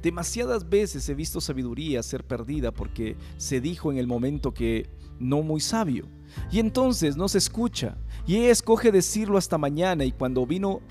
Demasiadas 0.02 0.70
veces 0.70 1.08
he 1.10 1.14
visto 1.14 1.42
sabiduría 1.42 2.02
ser 2.02 2.24
perdida 2.24 2.72
porque 2.72 3.16
se 3.38 3.62
dijo 3.62 3.92
en 3.92 3.98
el 3.98 4.08
momento 4.08 4.54
que 4.54 4.90
no 5.20 5.42
muy 5.42 5.60
sabio. 5.60 6.08
Y 6.52 6.60
entonces 6.60 7.18
no 7.18 7.28
se 7.28 7.38
escucha. 7.38 7.98
Y 8.26 8.36
ella 8.38 8.52
escoge 8.52 8.92
decirlo 8.92 9.38
hasta 9.38 9.58
mañana 9.58 10.06
y 10.06 10.12
cuando 10.12 10.46
vino 10.46 10.82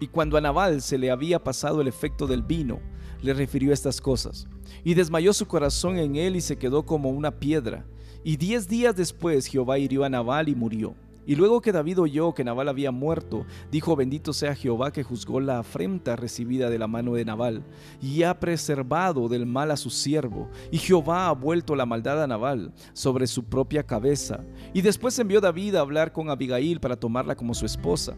y 0.00 0.08
cuando 0.08 0.36
a 0.36 0.40
Nabal 0.40 0.82
se 0.82 0.98
le 0.98 1.10
había 1.10 1.42
pasado 1.42 1.80
el 1.80 1.88
efecto 1.88 2.26
del 2.26 2.42
vino, 2.42 2.80
le 3.22 3.32
refirió 3.32 3.72
estas 3.72 4.00
cosas. 4.00 4.46
Y 4.82 4.94
desmayó 4.94 5.32
su 5.32 5.46
corazón 5.46 5.98
en 5.98 6.16
él 6.16 6.36
y 6.36 6.40
se 6.40 6.56
quedó 6.56 6.84
como 6.84 7.10
una 7.10 7.38
piedra. 7.38 7.86
Y 8.22 8.36
diez 8.36 8.68
días 8.68 8.96
después 8.96 9.46
Jehová 9.46 9.78
hirió 9.78 10.04
a 10.04 10.08
Nabal 10.08 10.48
y 10.48 10.54
murió. 10.54 10.94
Y 11.26 11.36
luego 11.36 11.60
que 11.60 11.72
David 11.72 12.00
oyó 12.00 12.34
que 12.34 12.44
Nabal 12.44 12.68
había 12.68 12.90
muerto, 12.90 13.46
dijo, 13.70 13.96
bendito 13.96 14.32
sea 14.32 14.54
Jehová 14.54 14.92
que 14.92 15.02
juzgó 15.02 15.40
la 15.40 15.58
afrenta 15.58 16.16
recibida 16.16 16.70
de 16.70 16.78
la 16.78 16.86
mano 16.86 17.14
de 17.14 17.24
Nabal, 17.24 17.62
y 18.02 18.22
ha 18.22 18.38
preservado 18.38 19.28
del 19.28 19.46
mal 19.46 19.70
a 19.70 19.76
su 19.76 19.90
siervo, 19.90 20.48
y 20.70 20.78
Jehová 20.78 21.28
ha 21.28 21.32
vuelto 21.32 21.74
la 21.74 21.86
maldad 21.86 22.22
a 22.22 22.26
Nabal 22.26 22.72
sobre 22.92 23.26
su 23.26 23.44
propia 23.44 23.82
cabeza. 23.82 24.44
Y 24.72 24.82
después 24.82 25.18
envió 25.18 25.40
David 25.40 25.76
a 25.76 25.80
hablar 25.80 26.12
con 26.12 26.30
Abigail 26.30 26.80
para 26.80 26.96
tomarla 26.96 27.34
como 27.34 27.54
su 27.54 27.66
esposa 27.66 28.16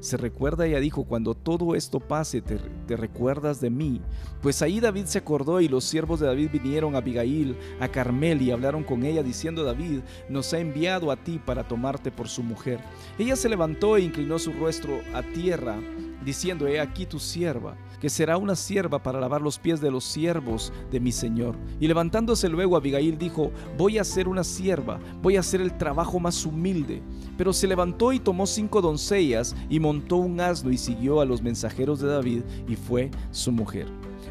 se 0.00 0.16
recuerda, 0.16 0.66
ella 0.66 0.80
dijo, 0.80 1.04
cuando 1.04 1.34
todo 1.34 1.74
esto 1.74 2.00
pase, 2.00 2.42
te, 2.42 2.58
recuerdas 2.96 3.60
de 3.60 3.70
mí. 3.70 4.00
Pues 4.42 4.62
ahí 4.62 4.80
David 4.80 5.06
se 5.06 5.18
acordó 5.18 5.60
y 5.60 5.68
los 5.68 5.84
siervos 5.84 6.20
de 6.20 6.26
David 6.26 6.50
vinieron 6.52 6.94
a 6.94 6.98
Abigail, 6.98 7.56
a 7.80 7.88
Carmel 7.88 8.42
y 8.42 8.50
hablaron 8.50 8.84
con 8.84 9.04
ella 9.04 9.22
diciendo, 9.22 9.64
David 9.64 10.00
nos 10.28 10.52
ha 10.52 10.58
enviado 10.58 11.10
a 11.10 11.16
ti 11.16 11.40
para 11.44 11.66
tomarte 11.66 12.10
por 12.10 12.28
su 12.28 12.42
mujer. 12.42 12.80
Ella 13.18 13.36
se 13.36 13.48
levantó 13.48 13.96
e 13.96 14.02
inclinó 14.02 14.38
su 14.38 14.52
rostro 14.52 15.00
a 15.14 15.22
tierra, 15.22 15.78
diciendo, 16.26 16.66
he 16.66 16.78
aquí 16.78 17.06
tu 17.06 17.18
sierva 17.18 17.76
que 18.00 18.10
será 18.10 18.36
una 18.36 18.54
sierva 18.54 19.02
para 19.02 19.20
lavar 19.20 19.40
los 19.40 19.58
pies 19.58 19.80
de 19.80 19.90
los 19.90 20.04
siervos 20.04 20.72
de 20.90 21.00
mi 21.00 21.12
Señor. 21.12 21.56
Y 21.80 21.86
levantándose 21.86 22.48
luego 22.48 22.76
Abigail 22.76 23.16
dijo, 23.16 23.50
voy 23.78 23.98
a 23.98 24.04
ser 24.04 24.28
una 24.28 24.44
sierva, 24.44 25.00
voy 25.22 25.36
a 25.36 25.40
hacer 25.40 25.60
el 25.60 25.76
trabajo 25.78 26.20
más 26.20 26.44
humilde. 26.44 27.02
Pero 27.38 27.52
se 27.52 27.66
levantó 27.66 28.12
y 28.12 28.18
tomó 28.18 28.46
cinco 28.46 28.82
doncellas 28.82 29.54
y 29.68 29.80
montó 29.80 30.16
un 30.16 30.40
asno 30.40 30.70
y 30.70 30.78
siguió 30.78 31.20
a 31.20 31.24
los 31.24 31.42
mensajeros 31.42 32.00
de 32.00 32.08
David 32.08 32.42
y 32.68 32.76
fue 32.76 33.10
su 33.30 33.52
mujer. 33.52 33.86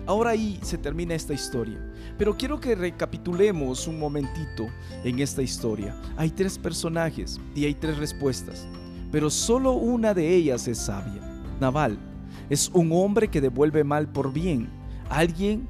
Ahora 0.06 0.32
ahí 0.32 0.60
se 0.62 0.78
termina 0.78 1.16
esta 1.16 1.34
historia. 1.34 1.80
Pero 2.18 2.38
quiero 2.38 2.60
que 2.60 2.76
recapitulemos 2.76 3.88
un 3.88 4.00
momentito 4.00 4.68
en 5.04 5.20
esta 5.20 5.42
historia. 5.42 6.00
Hay 6.16 6.30
tres 6.30 6.58
personajes 6.58 7.42
y 7.56 7.66
hay 7.66 7.74
tres 7.74 7.98
respuestas, 7.98 8.68
pero 9.12 9.30
solo 9.30 9.74
una 9.74 10.14
de 10.14 10.34
ellas 10.34 10.68
es 10.68 10.78
sabia. 10.78 11.25
Naval, 11.60 11.98
es 12.50 12.70
un 12.74 12.92
hombre 12.92 13.30
que 13.30 13.42
devuelve 13.42 13.84
mal 13.84 14.08
por 14.08 14.34
bien. 14.34 14.70
Alguien 15.10 15.68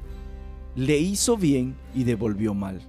le 0.74 0.98
hizo 0.98 1.36
bien 1.36 1.76
y 1.94 2.04
devolvió 2.04 2.54
mal. 2.54 2.80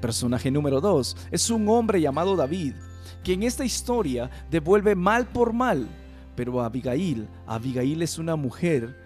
Personaje 0.00 0.50
número 0.50 0.80
2 0.80 1.16
es 1.30 1.50
un 1.50 1.68
hombre 1.68 2.00
llamado 2.00 2.36
David, 2.36 2.74
que 3.22 3.32
en 3.34 3.42
esta 3.42 3.64
historia 3.64 4.30
devuelve 4.50 4.94
mal 4.94 5.26
por 5.26 5.52
mal. 5.52 5.88
Pero 6.34 6.60
Abigail, 6.60 7.28
Abigail 7.46 8.02
es 8.02 8.18
una 8.18 8.36
mujer 8.36 8.96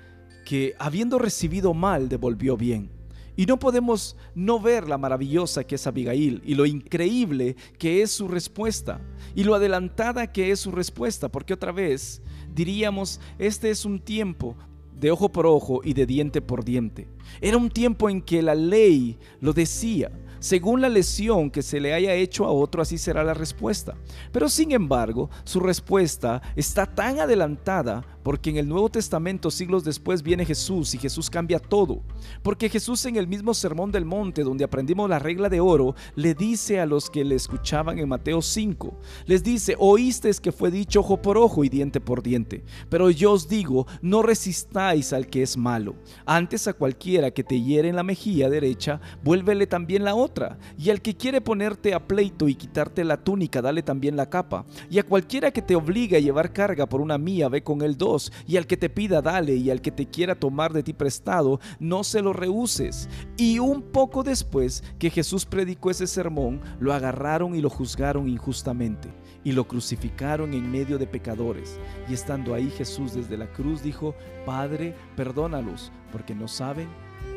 que 0.44 0.74
habiendo 0.78 1.18
recibido 1.18 1.74
mal 1.74 2.08
devolvió 2.08 2.56
bien. 2.56 2.90
Y 3.36 3.44
no 3.44 3.58
podemos 3.58 4.16
no 4.34 4.58
ver 4.58 4.88
la 4.88 4.96
maravillosa 4.96 5.64
que 5.64 5.74
es 5.74 5.86
Abigail 5.86 6.40
y 6.44 6.54
lo 6.54 6.64
increíble 6.64 7.56
que 7.78 8.00
es 8.00 8.10
su 8.10 8.28
respuesta 8.28 9.00
y 9.34 9.44
lo 9.44 9.54
adelantada 9.54 10.32
que 10.32 10.50
es 10.50 10.60
su 10.60 10.70
respuesta, 10.70 11.28
porque 11.28 11.52
otra 11.52 11.72
vez 11.72 12.22
diríamos, 12.56 13.20
este 13.38 13.70
es 13.70 13.84
un 13.84 14.00
tiempo 14.00 14.56
de 14.98 15.10
ojo 15.10 15.28
por 15.28 15.46
ojo 15.46 15.82
y 15.84 15.92
de 15.92 16.06
diente 16.06 16.40
por 16.40 16.64
diente. 16.64 17.06
Era 17.40 17.58
un 17.58 17.70
tiempo 17.70 18.08
en 18.08 18.22
que 18.22 18.42
la 18.42 18.54
ley 18.54 19.18
lo 19.40 19.52
decía. 19.52 20.10
Según 20.46 20.80
la 20.80 20.88
lesión 20.88 21.50
que 21.50 21.60
se 21.60 21.80
le 21.80 21.92
haya 21.92 22.14
hecho 22.14 22.44
a 22.44 22.52
otro, 22.52 22.80
así 22.80 22.98
será 22.98 23.24
la 23.24 23.34
respuesta. 23.34 23.96
Pero 24.30 24.48
sin 24.48 24.70
embargo, 24.70 25.28
su 25.42 25.58
respuesta 25.58 26.40
está 26.54 26.86
tan 26.86 27.18
adelantada 27.18 28.04
porque 28.26 28.50
en 28.50 28.56
el 28.56 28.68
Nuevo 28.68 28.88
Testamento, 28.88 29.52
siglos 29.52 29.84
después, 29.84 30.20
viene 30.20 30.44
Jesús 30.44 30.92
y 30.94 30.98
Jesús 30.98 31.30
cambia 31.30 31.60
todo. 31.60 32.02
Porque 32.42 32.68
Jesús 32.68 33.06
en 33.06 33.14
el 33.14 33.28
mismo 33.28 33.54
Sermón 33.54 33.92
del 33.92 34.04
Monte, 34.04 34.42
donde 34.42 34.64
aprendimos 34.64 35.08
la 35.08 35.20
regla 35.20 35.48
de 35.48 35.60
oro, 35.60 35.94
le 36.16 36.34
dice 36.34 36.80
a 36.80 36.86
los 36.86 37.08
que 37.08 37.24
le 37.24 37.36
escuchaban 37.36 38.00
en 38.00 38.08
Mateo 38.08 38.42
5, 38.42 38.98
les 39.26 39.44
dice, 39.44 39.76
oísteis 39.78 40.40
que 40.40 40.50
fue 40.50 40.72
dicho 40.72 40.98
ojo 40.98 41.22
por 41.22 41.38
ojo 41.38 41.62
y 41.62 41.68
diente 41.68 42.00
por 42.00 42.20
diente. 42.20 42.64
Pero 42.88 43.10
yo 43.10 43.30
os 43.30 43.48
digo, 43.48 43.86
no 44.02 44.22
resistáis 44.22 45.12
al 45.12 45.28
que 45.28 45.42
es 45.42 45.56
malo. 45.56 45.94
Antes 46.24 46.66
a 46.66 46.72
cualquiera 46.72 47.30
que 47.30 47.44
te 47.44 47.60
hiere 47.60 47.88
en 47.88 47.94
la 47.94 48.02
mejilla 48.02 48.50
derecha, 48.50 49.00
vuélvele 49.22 49.68
también 49.68 50.02
la 50.02 50.16
otra. 50.16 50.35
Y 50.78 50.90
al 50.90 51.00
que 51.00 51.16
quiere 51.16 51.40
ponerte 51.40 51.94
a 51.94 52.06
pleito 52.06 52.48
y 52.48 52.54
quitarte 52.54 53.04
la 53.04 53.16
túnica, 53.16 53.62
dale 53.62 53.82
también 53.82 54.16
la 54.16 54.28
capa. 54.28 54.64
Y 54.90 54.98
a 54.98 55.02
cualquiera 55.02 55.50
que 55.50 55.62
te 55.62 55.76
obligue 55.76 56.16
a 56.16 56.20
llevar 56.20 56.52
carga 56.52 56.86
por 56.86 57.00
una 57.00 57.18
mía, 57.18 57.48
ve 57.48 57.62
con 57.62 57.82
él 57.82 57.96
dos 57.96 58.32
y 58.46 58.56
al 58.56 58.66
que 58.66 58.76
te 58.76 58.90
pida 58.90 59.22
dale, 59.22 59.54
y 59.56 59.70
al 59.70 59.80
que 59.80 59.90
te 59.90 60.06
quiera 60.06 60.34
tomar 60.34 60.72
de 60.72 60.82
ti 60.82 60.92
prestado, 60.92 61.60
no 61.78 62.04
se 62.04 62.22
lo 62.22 62.32
rehuses. 62.32 63.08
Y 63.36 63.58
un 63.58 63.82
poco 63.82 64.22
después 64.22 64.84
que 64.98 65.10
Jesús 65.10 65.46
predicó 65.46 65.90
ese 65.90 66.06
sermón, 66.06 66.60
lo 66.80 66.92
agarraron 66.92 67.54
y 67.54 67.60
lo 67.60 67.70
juzgaron 67.70 68.28
injustamente, 68.28 69.08
y 69.44 69.52
lo 69.52 69.66
crucificaron 69.66 70.52
en 70.54 70.70
medio 70.70 70.98
de 70.98 71.06
pecadores. 71.06 71.78
Y 72.08 72.14
estando 72.14 72.54
ahí 72.54 72.70
Jesús 72.70 73.14
desde 73.14 73.36
la 73.36 73.52
cruz 73.52 73.82
dijo, 73.82 74.14
Padre, 74.44 74.94
perdónalos, 75.16 75.92
porque 76.12 76.34
no 76.34 76.48
saben 76.48 76.88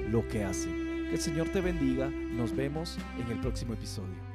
lo 0.09 0.27
que 0.27 0.43
hacen. 0.43 0.88
Que 1.09 1.15
el 1.15 1.21
Señor 1.21 1.49
te 1.49 1.59
bendiga. 1.59 2.07
Nos 2.07 2.55
vemos 2.55 2.97
en 3.19 3.31
el 3.31 3.39
próximo 3.39 3.73
episodio. 3.73 4.29